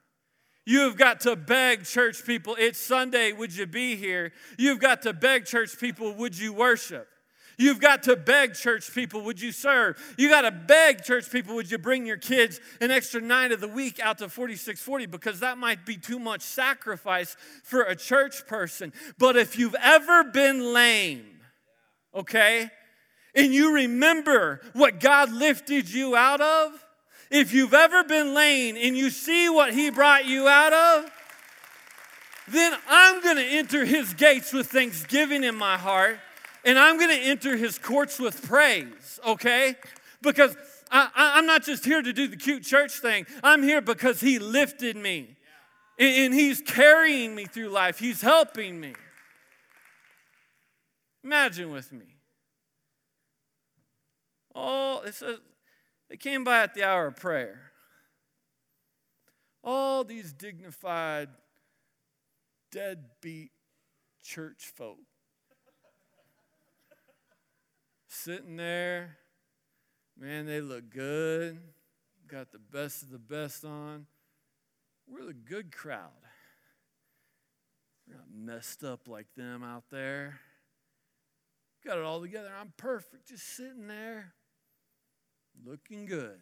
You 0.65 0.82
have 0.82 0.97
got 0.97 1.21
to 1.21 1.36
beg 1.36 1.86
church 1.86 2.26
people, 2.26 2.56
it's 2.60 2.80
Sunday, 2.80 3.32
would 3.32 3.56
you 3.56 3.65
be 3.65 3.95
here? 3.95 4.32
You've 4.58 4.80
got 4.80 5.02
to 5.04 5.13
beg 5.13 5.45
church 5.45 5.80
people, 5.80 6.13
would 6.13 6.38
you 6.38 6.54
worship? 6.54 7.08
You've 7.58 7.80
got 7.80 8.04
to 8.04 8.15
beg 8.15 8.54
church 8.54 8.93
people, 8.93 9.21
would 9.21 9.41
you 9.41 9.52
serve? 9.52 9.97
You 10.17 10.30
got 10.30 10.41
to 10.41 10.52
beg 10.52 11.04
church 11.04 11.32
people, 11.32 11.56
would 11.56 11.69
you 11.69 11.78
bring 11.78 12.06
your 12.06 12.17
kids 12.17 12.60
an 12.80 12.91
extra 12.91 13.21
night 13.21 13.52
of 13.52 13.60
the 13.60 13.67
week 13.67 14.00
out 14.00 14.19
to 14.19 14.30
4640 14.30 15.08
because 15.08 15.39
that 15.39 15.58
might 15.58 15.86
be 15.86 15.97
too 15.97 16.19
much 16.19 16.41
sacrifice 16.41 17.36
for 17.63 17.82
a 17.82 17.95
church 17.95 18.47
person. 18.47 18.93
But 19.17 19.38
if 19.38 19.58
you've 19.58 19.76
ever 19.76 20.24
been 20.24 20.74
lame, 20.74 21.39
okay, 22.15 22.69
and 23.36 23.54
you 23.54 23.76
remember 23.76 24.62
what 24.74 25.00
God 25.00 25.32
lifted 25.32 25.91
you 25.91 26.15
out 26.15 26.41
of, 26.41 26.86
if 27.32 27.54
you've 27.54 27.74
ever 27.74 28.04
been 28.04 28.34
lame 28.34 28.76
and 28.80 28.96
you 28.96 29.10
see 29.10 29.50
what 29.50 29.74
He 29.74 29.89
brought 29.89 30.26
you 30.26 30.48
out 30.48 30.74
of, 30.74 31.12
then 32.48 32.78
I'm 32.88 33.22
going 33.22 33.38
to 33.38 33.46
enter 33.46 33.86
His 33.86 34.13
gates 34.13 34.54
with 34.54 34.67
thanksgiving 34.67 35.44
in 35.44 35.56
my 35.56 35.78
heart 35.78 36.20
and 36.63 36.78
I'm 36.78 36.98
going 36.98 37.10
to 37.10 37.22
enter 37.22 37.58
his 37.58 37.78
courts 37.78 38.20
with 38.20 38.48
praise, 38.48 39.20
okay? 39.26 39.76
Because 40.22 40.56
I, 40.91 41.39
am 41.39 41.46
not 41.46 41.63
just 41.63 41.86
here 41.86 42.02
to 42.02 42.13
do 42.13 42.28
the 42.28 42.38
cute 42.38 42.63
church 42.63 42.94
thing, 42.94 43.26
I'm 43.44 43.63
here 43.63 43.82
because 43.82 44.22
he 44.22 44.39
lifted 44.39 44.96
me. 44.96 45.36
And, 45.98 46.26
and 46.26 46.34
he's 46.34 46.62
carrying 46.62 47.36
me 47.36 47.46
through 47.46 47.70
life, 47.70 48.00
he's 48.00 48.22
helping 48.22 48.80
me. 48.80 48.94
Imagine 51.24 51.72
with 51.72 51.91
me. 51.91 52.15
Oh, 54.54 55.02
it 55.06 55.15
says 55.15 55.38
they 56.12 56.17
came 56.17 56.43
by 56.43 56.63
at 56.63 56.74
the 56.74 56.84
hour 56.84 57.08
of 57.08 57.15
prayer. 57.15 57.71
All 59.63 60.04
these 60.04 60.34
dignified, 60.34 61.30
deadbeat 62.69 63.52
church 64.21 64.74
folk 64.76 65.00
sitting 68.10 68.58
there. 68.58 69.19
Man, 70.19 70.47
they 70.47 70.60
look 70.60 70.89
good. 70.89 71.58
Got 72.28 72.52
the 72.52 72.60
best 72.60 73.04
of 73.04 73.10
the 73.10 73.17
best 73.17 73.63
on. 73.63 74.06
We're 75.08 75.28
the 75.28 75.34
good 75.34 75.71
crowd. 75.71 76.10
We're 78.06 78.15
not 78.15 78.26
messed 78.34 78.84
up 78.84 79.08
like 79.08 79.28
them 79.38 79.63
out 79.63 79.86
there. 79.89 80.41
Got 81.86 82.00
it 82.00 82.04
all 82.04 82.19
together. 82.19 82.52
I'm 82.60 82.74
perfect. 82.76 83.30
Just 83.30 83.56
sitting 83.56 83.88
there, 83.88 84.34
looking 85.65 86.05
good. 86.05 86.39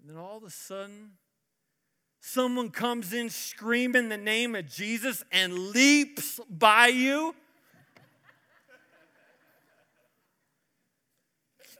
And 0.00 0.08
then 0.08 0.16
all 0.16 0.36
of 0.36 0.44
a 0.44 0.50
sudden, 0.50 1.12
someone 2.20 2.70
comes 2.70 3.12
in 3.12 3.30
screaming 3.30 4.08
the 4.08 4.16
name 4.16 4.54
of 4.54 4.68
Jesus 4.68 5.24
and 5.32 5.52
leaps 5.70 6.40
by 6.48 6.88
you. 6.88 7.34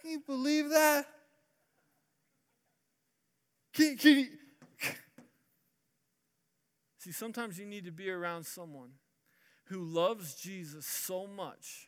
Can 0.02 0.10
you 0.10 0.22
believe 0.26 0.70
that? 0.70 1.06
Can, 3.72 3.96
can 3.96 4.18
you? 4.18 4.26
See, 6.98 7.12
sometimes 7.12 7.58
you 7.58 7.66
need 7.66 7.84
to 7.84 7.92
be 7.92 8.10
around 8.10 8.44
someone 8.44 8.90
who 9.66 9.84
loves 9.84 10.34
Jesus 10.34 10.86
so 10.86 11.26
much 11.26 11.87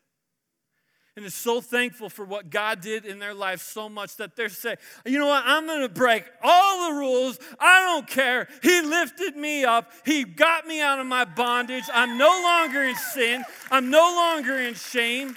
and 1.21 1.27
is 1.27 1.35
so 1.35 1.61
thankful 1.61 2.09
for 2.09 2.25
what 2.25 2.49
God 2.49 2.81
did 2.81 3.05
in 3.05 3.19
their 3.19 3.35
life 3.35 3.61
so 3.61 3.91
much 3.91 4.17
that 4.17 4.37
they're 4.37 4.49
saying, 4.49 4.79
you 5.05 5.19
know 5.19 5.27
what, 5.27 5.43
I'm 5.45 5.67
going 5.67 5.83
to 5.83 5.89
break 5.89 6.25
all 6.43 6.89
the 6.89 6.97
rules. 6.97 7.39
I 7.59 7.81
don't 7.81 8.07
care. 8.07 8.49
He 8.63 8.81
lifted 8.81 9.37
me 9.37 9.65
up, 9.65 9.93
He 10.07 10.25
got 10.25 10.67
me 10.67 10.81
out 10.81 10.99
of 10.99 11.07
my 11.07 11.27
bondage. 11.27 11.85
I'm 11.93 12.17
no 12.17 12.29
longer 12.43 12.83
in 12.83 12.97
sin, 12.97 13.45
I'm 13.71 13.91
no 13.91 14.01
longer 14.01 14.57
in 14.57 14.75
shame 14.75 15.37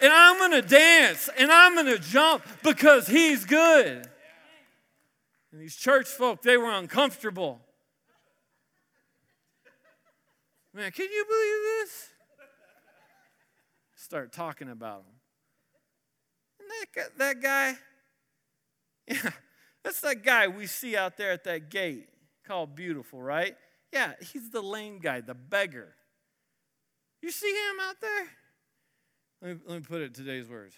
and 0.00 0.12
I'm 0.12 0.38
going 0.38 0.62
to 0.62 0.62
dance 0.62 1.28
and 1.38 1.50
I'm 1.50 1.74
going 1.74 1.86
to 1.86 1.98
jump 1.98 2.44
because 2.62 3.06
he's 3.06 3.44
good. 3.44 4.08
And 5.52 5.60
these 5.60 5.74
church 5.74 6.06
folk, 6.06 6.42
they 6.42 6.56
were 6.56 6.70
uncomfortable. 6.70 7.60
Man, 10.74 10.92
can 10.92 11.06
you 11.10 11.24
believe 11.26 11.62
this? 11.80 12.08
Start 13.94 14.32
talking 14.32 14.68
about 14.68 15.00
him. 15.00 15.15
That, 16.94 17.18
that 17.18 17.42
guy, 17.42 17.74
yeah, 19.08 19.30
That's 19.84 20.00
that 20.00 20.24
guy 20.24 20.48
we 20.48 20.66
see 20.66 20.96
out 20.96 21.16
there 21.16 21.30
at 21.30 21.44
that 21.44 21.70
gate 21.70 22.08
called 22.46 22.74
Beautiful, 22.74 23.22
right? 23.22 23.56
Yeah, 23.92 24.14
he's 24.20 24.50
the 24.50 24.60
lame 24.60 24.98
guy, 24.98 25.20
the 25.20 25.34
beggar. 25.34 25.94
You 27.22 27.30
see 27.30 27.50
him 27.50 27.80
out 27.80 27.96
there? 28.00 28.26
Let 29.42 29.50
me, 29.50 29.60
let 29.66 29.74
me 29.76 29.84
put 29.86 30.00
it 30.00 30.06
in 30.06 30.12
today's 30.12 30.48
words. 30.48 30.74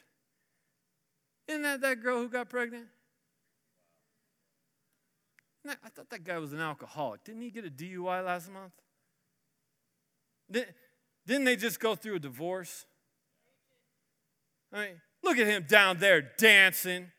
Isn't 1.47 1.63
that 1.63 1.81
that 1.81 2.03
girl 2.03 2.19
who 2.19 2.29
got 2.29 2.51
pregnant? 2.51 2.87
I 5.67 5.89
thought 5.89 6.11
that 6.11 6.25
guy 6.25 6.39
was 6.39 6.53
an 6.53 6.61
alcoholic. 6.61 7.25
Didn't 7.25 7.43
he 7.43 7.51
get 7.51 7.65
a 7.65 7.71
DUI 7.71 8.25
last 8.25 8.51
month? 8.51 8.73
Didn't 11.27 11.45
they 11.45 11.57
just 11.57 11.81
go 11.81 11.95
through 11.95 12.17
a 12.17 12.19
divorce? 12.19 12.87
I 14.73 14.79
mean, 14.79 15.01
look 15.23 15.39
at 15.39 15.47
him 15.47 15.65
down 15.69 15.99
there 15.99 16.23
dancing 16.39 17.11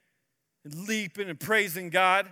and 0.64 0.88
leaping 0.88 1.30
and 1.30 1.40
praising 1.40 1.90
God. 1.90 2.32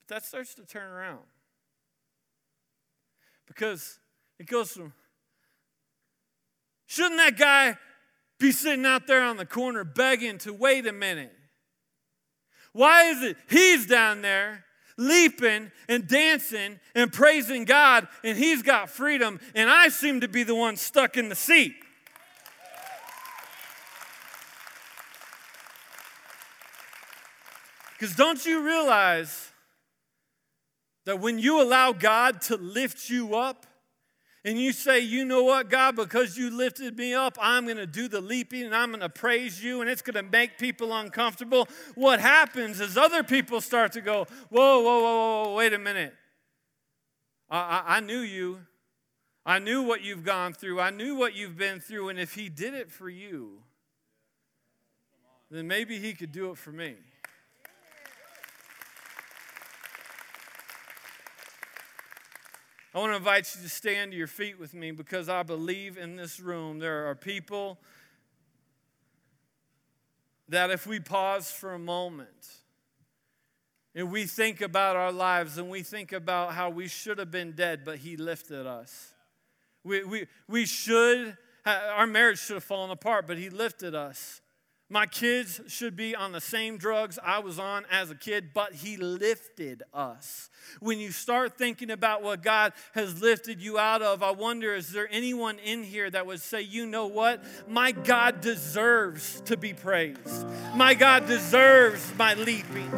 But 0.00 0.14
that 0.14 0.24
starts 0.24 0.54
to 0.54 0.64
turn 0.64 0.90
around. 0.90 1.20
Because 3.46 3.98
it 4.38 4.46
goes 4.46 4.72
from, 4.72 4.92
shouldn't 6.86 7.18
that 7.18 7.36
guy 7.36 7.76
be 8.38 8.50
sitting 8.50 8.86
out 8.86 9.06
there 9.06 9.22
on 9.22 9.36
the 9.36 9.46
corner 9.46 9.84
begging 9.84 10.38
to 10.38 10.52
wait 10.52 10.86
a 10.86 10.92
minute? 10.92 11.32
Why 12.72 13.04
is 13.04 13.22
it 13.22 13.36
he's 13.48 13.86
down 13.86 14.22
there 14.22 14.64
leaping 14.96 15.70
and 15.88 16.06
dancing 16.06 16.80
and 16.94 17.12
praising 17.12 17.64
God 17.64 18.08
and 18.24 18.36
he's 18.36 18.62
got 18.62 18.90
freedom 18.90 19.40
and 19.54 19.70
I 19.70 19.88
seem 19.88 20.20
to 20.20 20.28
be 20.28 20.42
the 20.42 20.54
one 20.54 20.76
stuck 20.76 21.16
in 21.16 21.28
the 21.28 21.34
seat? 21.34 21.74
Because 28.02 28.16
don't 28.16 28.44
you 28.44 28.64
realize 28.64 29.52
that 31.04 31.20
when 31.20 31.38
you 31.38 31.62
allow 31.62 31.92
God 31.92 32.40
to 32.40 32.56
lift 32.56 33.08
you 33.08 33.36
up, 33.36 33.64
and 34.44 34.60
you 34.60 34.72
say, 34.72 34.98
you 34.98 35.24
know 35.24 35.44
what, 35.44 35.70
God, 35.70 35.94
because 35.94 36.36
you 36.36 36.50
lifted 36.50 36.98
me 36.98 37.14
up, 37.14 37.38
I'm 37.40 37.64
going 37.64 37.76
to 37.76 37.86
do 37.86 38.08
the 38.08 38.20
leaping 38.20 38.64
and 38.64 38.74
I'm 38.74 38.88
going 38.88 39.02
to 39.02 39.08
praise 39.08 39.62
you, 39.62 39.82
and 39.82 39.88
it's 39.88 40.02
going 40.02 40.16
to 40.16 40.28
make 40.28 40.58
people 40.58 40.92
uncomfortable. 40.92 41.68
What 41.94 42.18
happens 42.18 42.80
is 42.80 42.98
other 42.98 43.22
people 43.22 43.60
start 43.60 43.92
to 43.92 44.00
go, 44.00 44.26
whoa, 44.48 44.80
whoa, 44.80 45.00
whoa, 45.00 45.44
whoa, 45.44 45.54
wait 45.54 45.72
a 45.72 45.78
minute. 45.78 46.12
I, 47.48 47.84
I, 47.86 47.96
I 47.98 48.00
knew 48.00 48.18
you. 48.18 48.62
I 49.46 49.60
knew 49.60 49.80
what 49.80 50.02
you've 50.02 50.24
gone 50.24 50.54
through. 50.54 50.80
I 50.80 50.90
knew 50.90 51.14
what 51.14 51.36
you've 51.36 51.56
been 51.56 51.78
through. 51.78 52.08
And 52.08 52.18
if 52.18 52.34
He 52.34 52.48
did 52.48 52.74
it 52.74 52.90
for 52.90 53.08
you, 53.08 53.60
then 55.52 55.68
maybe 55.68 56.00
He 56.00 56.14
could 56.14 56.32
do 56.32 56.50
it 56.50 56.58
for 56.58 56.72
me. 56.72 56.96
I 62.94 62.98
want 62.98 63.12
to 63.12 63.16
invite 63.16 63.56
you 63.56 63.62
to 63.62 63.70
stand 63.70 64.12
to 64.12 64.18
your 64.18 64.26
feet 64.26 64.60
with 64.60 64.74
me 64.74 64.90
because 64.90 65.30
I 65.30 65.42
believe 65.42 65.96
in 65.96 66.16
this 66.16 66.38
room 66.38 66.78
there 66.78 67.08
are 67.08 67.14
people 67.14 67.78
that 70.50 70.70
if 70.70 70.86
we 70.86 71.00
pause 71.00 71.50
for 71.50 71.72
a 71.72 71.78
moment 71.78 72.50
and 73.94 74.12
we 74.12 74.24
think 74.24 74.60
about 74.60 74.96
our 74.96 75.10
lives 75.10 75.56
and 75.56 75.70
we 75.70 75.82
think 75.82 76.12
about 76.12 76.52
how 76.52 76.68
we 76.68 76.86
should 76.86 77.16
have 77.16 77.30
been 77.30 77.52
dead, 77.52 77.80
but 77.82 77.96
He 77.96 78.18
lifted 78.18 78.66
us. 78.66 79.14
We, 79.82 80.04
we, 80.04 80.26
we 80.46 80.66
should, 80.66 81.38
our 81.64 82.06
marriage 82.06 82.40
should 82.40 82.54
have 82.54 82.64
fallen 82.64 82.90
apart, 82.90 83.26
but 83.26 83.38
He 83.38 83.48
lifted 83.48 83.94
us. 83.94 84.41
My 84.92 85.06
kids 85.06 85.58
should 85.68 85.96
be 85.96 86.14
on 86.14 86.32
the 86.32 86.40
same 86.40 86.76
drugs 86.76 87.18
I 87.24 87.38
was 87.38 87.58
on 87.58 87.86
as 87.90 88.10
a 88.10 88.14
kid, 88.14 88.50
but 88.52 88.74
He 88.74 88.98
lifted 88.98 89.82
us. 89.94 90.50
When 90.80 90.98
you 90.98 91.12
start 91.12 91.56
thinking 91.56 91.90
about 91.90 92.22
what 92.22 92.42
God 92.42 92.74
has 92.94 93.22
lifted 93.22 93.62
you 93.62 93.78
out 93.78 94.02
of, 94.02 94.22
I 94.22 94.32
wonder 94.32 94.74
is 94.74 94.92
there 94.92 95.08
anyone 95.10 95.58
in 95.60 95.82
here 95.82 96.10
that 96.10 96.26
would 96.26 96.42
say, 96.42 96.60
you 96.60 96.84
know 96.84 97.06
what? 97.06 97.42
My 97.66 97.92
God 97.92 98.42
deserves 98.42 99.40
to 99.46 99.56
be 99.56 99.72
praised. 99.72 100.46
My 100.74 100.92
God 100.92 101.26
deserves 101.26 102.12
my 102.18 102.34
leaping. 102.34 102.90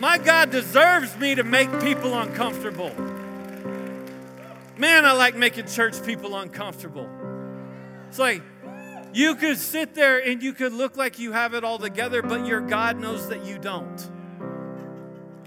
My 0.00 0.18
God 0.18 0.50
deserves 0.50 1.16
me 1.18 1.36
to 1.36 1.44
make 1.44 1.70
people 1.80 2.18
uncomfortable. 2.18 2.90
Man, 4.76 5.04
I 5.04 5.12
like 5.12 5.36
making 5.36 5.68
church 5.68 6.04
people 6.04 6.36
uncomfortable. 6.36 7.08
It's 8.08 8.18
like, 8.18 8.42
you 9.14 9.36
could 9.36 9.58
sit 9.58 9.94
there 9.94 10.18
and 10.18 10.42
you 10.42 10.52
could 10.52 10.72
look 10.72 10.96
like 10.96 11.18
you 11.18 11.32
have 11.32 11.54
it 11.54 11.62
all 11.62 11.78
together, 11.78 12.20
but 12.20 12.46
your 12.46 12.60
God 12.60 12.98
knows 12.98 13.28
that 13.28 13.44
you 13.44 13.58
don't. 13.58 14.10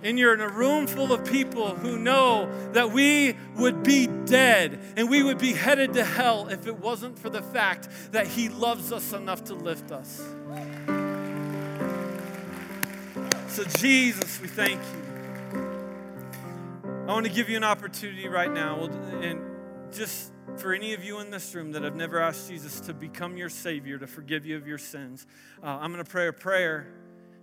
And 0.04 0.18
you're 0.18 0.34
in 0.34 0.42
a 0.42 0.48
room 0.48 0.88
full 0.88 1.12
of 1.12 1.26
people 1.26 1.76
who 1.76 1.98
know 1.98 2.50
that 2.72 2.92
we 2.92 3.36
would 3.58 3.84
be 3.84 4.08
dead 4.08 4.80
and 4.96 5.10
we 5.10 5.22
would 5.22 5.38
be 5.38 5.52
headed 5.52 5.94
to 5.94 6.06
hell 6.06 6.48
if 6.48 6.66
it 6.66 6.80
wasn't 6.80 7.20
for 7.20 7.30
the 7.30 7.42
fact 7.42 7.90
that 8.12 8.28
He 8.28 8.48
loves 8.48 8.94
us 8.94 9.12
enough 9.12 9.44
to 9.46 9.54
lift 9.54 9.92
us. 9.92 10.22
So, 13.50 13.64
Jesus, 13.80 14.40
we 14.40 14.48
thank 14.48 14.80
you. 14.80 15.08
I 17.08 17.14
want 17.14 17.26
to 17.26 17.32
give 17.32 17.50
you 17.50 17.58
an 17.58 17.64
opportunity 17.64 18.28
right 18.28 18.52
now 18.52 18.84
and 19.22 19.42
just 19.92 20.32
for 20.60 20.74
any 20.74 20.94
of 20.94 21.04
you 21.04 21.20
in 21.20 21.30
this 21.30 21.54
room 21.54 21.72
that 21.74 21.84
have 21.84 21.96
never 21.96 22.20
asked 22.20 22.50
Jesus 22.50 22.80
to 22.82 22.94
become 22.94 23.38
your 23.38 23.50
Savior, 23.50 23.98
to 24.00 24.08
forgive 24.08 24.46
you 24.46 24.58
of 24.58 24.68
your 24.68 24.78
sins, 24.78 25.28
uh, 25.64 25.68
I'm 25.68 25.92
going 25.94 26.04
to 26.04 26.10
pray 26.10 26.28
a 26.28 26.34
prayer. 26.34 26.88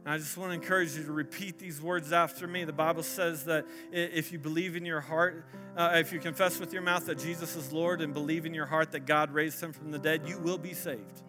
And 0.05 0.13
I 0.13 0.19
just 0.19 0.37
want 0.37 0.51
to 0.51 0.55
encourage 0.55 0.97
you 0.97 1.05
to 1.05 1.13
repeat 1.13 1.59
these 1.59 1.81
words 1.81 2.13
after 2.13 2.47
me. 2.47 2.65
The 2.65 2.73
Bible 2.73 3.03
says 3.03 3.45
that 3.47 3.67
if 3.91 4.33
you 4.33 4.39
believe 4.39 4.77
in 4.77 4.85
your 4.85 5.01
heart, 5.01 5.47
uh, 5.77 5.93
if 5.95 6.13
you 6.13 6.19
confess 6.19 6.61
with 6.61 6.73
your 6.73 6.83
mouth 6.83 7.07
that 7.07 7.19
Jesus 7.19 7.57
is 7.57 7.73
Lord 7.73 8.01
and 8.01 8.13
believe 8.13 8.45
in 8.45 8.53
your 8.53 8.67
heart 8.67 8.93
that 8.93 9.07
God 9.07 9.33
raised 9.33 9.63
him 9.63 9.73
from 9.73 9.93
the 9.93 9.99
dead, 9.99 10.29
you 10.29 10.39
will 10.39 10.59
be 10.59 10.75
saved. 10.75 11.23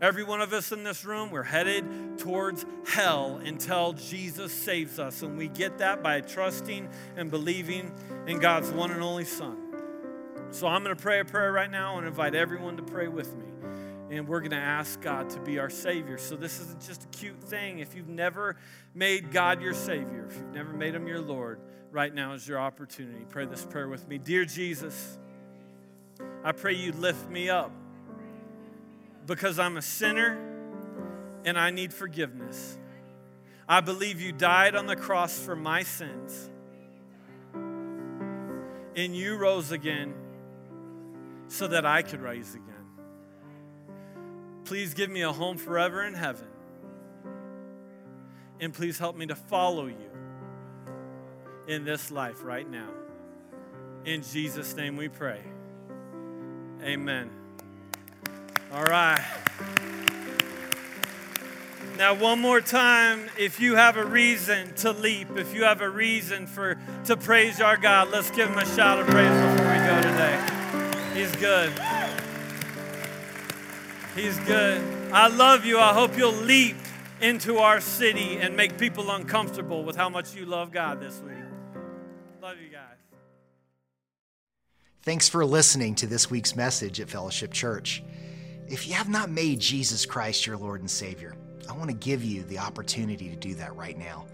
Every 0.00 0.22
one 0.22 0.40
of 0.40 0.52
us 0.52 0.72
in 0.72 0.84
this 0.84 1.04
room, 1.04 1.30
we're 1.30 1.42
headed 1.42 2.18
towards 2.18 2.64
hell 2.86 3.40
until 3.44 3.92
Jesus 3.94 4.52
saves 4.52 4.98
us. 4.98 5.22
And 5.22 5.36
we 5.36 5.48
get 5.48 5.78
that 5.78 6.02
by 6.02 6.20
trusting 6.20 6.88
and 7.16 7.30
believing 7.30 7.92
in 8.26 8.38
God's 8.38 8.70
one 8.70 8.90
and 8.92 9.02
only 9.02 9.24
Son. 9.24 9.69
So 10.52 10.66
I'm 10.66 10.82
going 10.82 10.96
to 10.96 11.00
pray 11.00 11.20
a 11.20 11.24
prayer 11.24 11.52
right 11.52 11.70
now 11.70 11.98
and 11.98 12.06
invite 12.06 12.34
everyone 12.34 12.76
to 12.76 12.82
pray 12.82 13.06
with 13.06 13.36
me. 13.36 13.44
And 14.10 14.26
we're 14.26 14.40
going 14.40 14.50
to 14.50 14.56
ask 14.56 15.00
God 15.00 15.30
to 15.30 15.40
be 15.40 15.60
our 15.60 15.70
Savior. 15.70 16.18
So 16.18 16.34
this 16.34 16.60
isn't 16.60 16.84
just 16.84 17.04
a 17.04 17.06
cute 17.08 17.40
thing. 17.44 17.78
If 17.78 17.94
you've 17.94 18.08
never 18.08 18.56
made 18.92 19.30
God 19.30 19.62
your 19.62 19.74
Savior, 19.74 20.26
if 20.28 20.36
you've 20.36 20.52
never 20.52 20.72
made 20.72 20.96
Him 20.96 21.06
your 21.06 21.20
Lord, 21.20 21.60
right 21.92 22.12
now 22.12 22.32
is 22.32 22.48
your 22.48 22.58
opportunity. 22.58 23.24
Pray 23.28 23.46
this 23.46 23.64
prayer 23.64 23.88
with 23.88 24.08
me. 24.08 24.18
Dear 24.18 24.44
Jesus, 24.44 25.18
I 26.42 26.50
pray 26.50 26.74
you 26.74 26.90
lift 26.92 27.30
me 27.30 27.48
up 27.48 27.70
because 29.26 29.60
I'm 29.60 29.76
a 29.76 29.82
sinner 29.82 30.36
and 31.44 31.56
I 31.56 31.70
need 31.70 31.94
forgiveness. 31.94 32.76
I 33.68 33.80
believe 33.80 34.20
you 34.20 34.32
died 34.32 34.74
on 34.74 34.86
the 34.86 34.96
cross 34.96 35.38
for 35.38 35.54
my 35.54 35.84
sins 35.84 36.50
and 38.96 39.14
you 39.14 39.36
rose 39.36 39.70
again 39.70 40.14
so 41.50 41.66
that 41.66 41.84
I 41.84 42.02
could 42.02 42.22
rise 42.22 42.54
again. 42.54 42.64
Please 44.64 44.94
give 44.94 45.10
me 45.10 45.22
a 45.22 45.32
home 45.32 45.58
forever 45.58 46.04
in 46.04 46.14
heaven. 46.14 46.46
And 48.60 48.72
please 48.72 48.98
help 48.98 49.16
me 49.16 49.26
to 49.26 49.34
follow 49.34 49.86
you 49.86 50.10
in 51.66 51.84
this 51.84 52.10
life 52.10 52.44
right 52.44 52.68
now. 52.70 52.88
In 54.04 54.22
Jesus' 54.22 54.76
name 54.76 54.96
we 54.96 55.08
pray. 55.08 55.40
Amen. 56.82 57.30
All 58.72 58.84
right. 58.84 59.20
Now, 61.98 62.14
one 62.14 62.40
more 62.40 62.60
time, 62.60 63.28
if 63.36 63.60
you 63.60 63.74
have 63.74 63.96
a 63.96 64.04
reason 64.04 64.72
to 64.76 64.92
leap, 64.92 65.36
if 65.36 65.52
you 65.52 65.64
have 65.64 65.80
a 65.80 65.90
reason 65.90 66.46
for 66.46 66.78
to 67.06 67.16
praise 67.16 67.60
our 67.60 67.76
God, 67.76 68.10
let's 68.10 68.30
give 68.30 68.48
him 68.48 68.58
a 68.58 68.64
shout 68.64 69.00
of 69.00 69.06
praise 69.08 69.28
before 69.28 69.68
we 69.68 69.78
go 69.78 70.00
today. 70.00 70.39
He's 71.20 71.36
good. 71.36 71.70
He's 74.16 74.38
good. 74.38 75.12
I 75.12 75.28
love 75.28 75.66
you. 75.66 75.78
I 75.78 75.92
hope 75.92 76.16
you'll 76.16 76.32
leap 76.32 76.76
into 77.20 77.58
our 77.58 77.78
city 77.82 78.38
and 78.38 78.56
make 78.56 78.78
people 78.78 79.10
uncomfortable 79.10 79.84
with 79.84 79.96
how 79.96 80.08
much 80.08 80.34
you 80.34 80.46
love 80.46 80.72
God 80.72 80.98
this 80.98 81.20
week. 81.20 81.34
Love 82.40 82.56
you 82.58 82.70
guys. 82.70 82.96
Thanks 85.02 85.28
for 85.28 85.44
listening 85.44 85.94
to 85.96 86.06
this 86.06 86.30
week's 86.30 86.56
message 86.56 87.00
at 87.00 87.10
Fellowship 87.10 87.52
Church. 87.52 88.02
If 88.66 88.88
you 88.88 88.94
have 88.94 89.10
not 89.10 89.28
made 89.28 89.60
Jesus 89.60 90.06
Christ 90.06 90.46
your 90.46 90.56
Lord 90.56 90.80
and 90.80 90.90
Savior, 90.90 91.36
I 91.68 91.74
want 91.74 91.90
to 91.90 91.96
give 91.96 92.24
you 92.24 92.44
the 92.44 92.60
opportunity 92.60 93.28
to 93.28 93.36
do 93.36 93.54
that 93.56 93.76
right 93.76 93.98
now. 93.98 94.24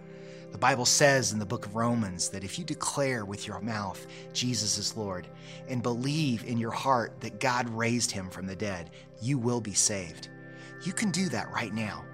The 0.52 0.58
Bible 0.58 0.86
says 0.86 1.32
in 1.32 1.38
the 1.38 1.44
book 1.44 1.66
of 1.66 1.76
Romans 1.76 2.28
that 2.30 2.44
if 2.44 2.58
you 2.58 2.64
declare 2.64 3.24
with 3.24 3.46
your 3.46 3.60
mouth 3.60 4.06
Jesus 4.32 4.78
is 4.78 4.96
Lord 4.96 5.26
and 5.68 5.82
believe 5.82 6.44
in 6.44 6.56
your 6.56 6.70
heart 6.70 7.20
that 7.20 7.40
God 7.40 7.68
raised 7.68 8.10
him 8.10 8.30
from 8.30 8.46
the 8.46 8.56
dead, 8.56 8.90
you 9.20 9.38
will 9.38 9.60
be 9.60 9.74
saved. 9.74 10.28
You 10.82 10.92
can 10.92 11.10
do 11.10 11.28
that 11.28 11.52
right 11.52 11.74
now. 11.74 12.04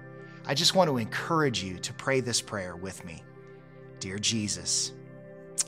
I 0.45 0.53
just 0.53 0.75
want 0.75 0.89
to 0.89 0.97
encourage 0.97 1.63
you 1.63 1.77
to 1.79 1.93
pray 1.93 2.19
this 2.19 2.41
prayer 2.41 2.75
with 2.75 3.05
me. 3.05 3.23
Dear 3.99 4.19
Jesus, 4.19 4.91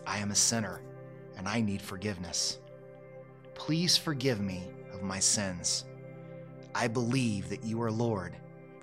I 0.05 0.17
am 0.17 0.31
a 0.31 0.35
sinner 0.35 0.81
and 1.37 1.47
I 1.47 1.61
need 1.61 1.81
forgiveness. 1.81 2.59
Please 3.53 3.95
forgive 3.95 4.41
me 4.41 4.67
of 4.93 5.01
my 5.01 5.19
sins. 5.19 5.85
I 6.73 6.89
believe 6.89 7.49
that 7.49 7.63
you 7.63 7.81
are 7.81 7.91
Lord, 7.91 8.35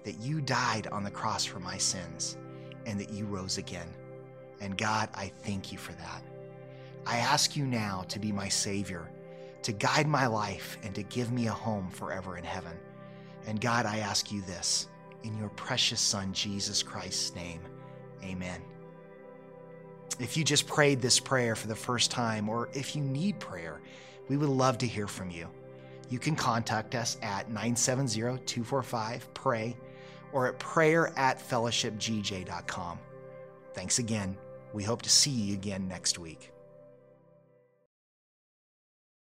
that 0.04 0.18
you 0.18 0.40
died 0.40 0.86
on 0.86 1.04
the 1.04 1.10
cross 1.10 1.44
for 1.44 1.60
my 1.60 1.76
sins, 1.76 2.38
and 2.86 2.98
that 3.00 3.10
you 3.10 3.26
rose 3.26 3.58
again. 3.58 3.88
And 4.60 4.78
God, 4.78 5.08
I 5.14 5.32
thank 5.42 5.72
you 5.72 5.78
for 5.78 5.92
that. 5.92 6.22
I 7.06 7.18
ask 7.18 7.56
you 7.56 7.66
now 7.66 8.04
to 8.08 8.18
be 8.18 8.30
my 8.30 8.48
Savior, 8.48 9.10
to 9.62 9.72
guide 9.72 10.06
my 10.06 10.26
life, 10.26 10.78
and 10.82 10.94
to 10.94 11.02
give 11.02 11.32
me 11.32 11.48
a 11.48 11.52
home 11.52 11.90
forever 11.90 12.36
in 12.36 12.44
heaven. 12.44 12.76
And 13.46 13.60
God, 13.60 13.86
I 13.86 13.98
ask 13.98 14.30
you 14.30 14.40
this 14.42 14.88
in 15.24 15.36
your 15.36 15.48
precious 15.50 16.00
Son, 16.00 16.32
Jesus 16.32 16.82
Christ's 16.82 17.34
name. 17.34 17.60
Amen. 18.22 18.60
If 20.20 20.36
you 20.36 20.44
just 20.44 20.66
prayed 20.66 21.00
this 21.00 21.18
prayer 21.18 21.56
for 21.56 21.66
the 21.66 21.74
first 21.74 22.10
time, 22.10 22.48
or 22.48 22.68
if 22.72 22.94
you 22.94 23.02
need 23.02 23.40
prayer, 23.40 23.80
we 24.28 24.36
would 24.36 24.48
love 24.48 24.78
to 24.78 24.86
hear 24.86 25.08
from 25.08 25.30
you. 25.30 25.48
You 26.08 26.18
can 26.18 26.36
contact 26.36 26.94
us 26.94 27.16
at 27.22 27.48
970 27.48 28.20
245 28.44 29.34
PRAY 29.34 29.76
or 30.32 30.48
at 30.48 30.58
prayer 30.58 31.12
at 31.16 31.38
fellowshipgj.com. 31.38 32.98
Thanks 33.74 33.98
again. 33.98 34.36
We 34.72 34.82
hope 34.82 35.02
to 35.02 35.10
see 35.10 35.30
you 35.30 35.54
again 35.54 35.86
next 35.88 36.18
week. 36.18 36.52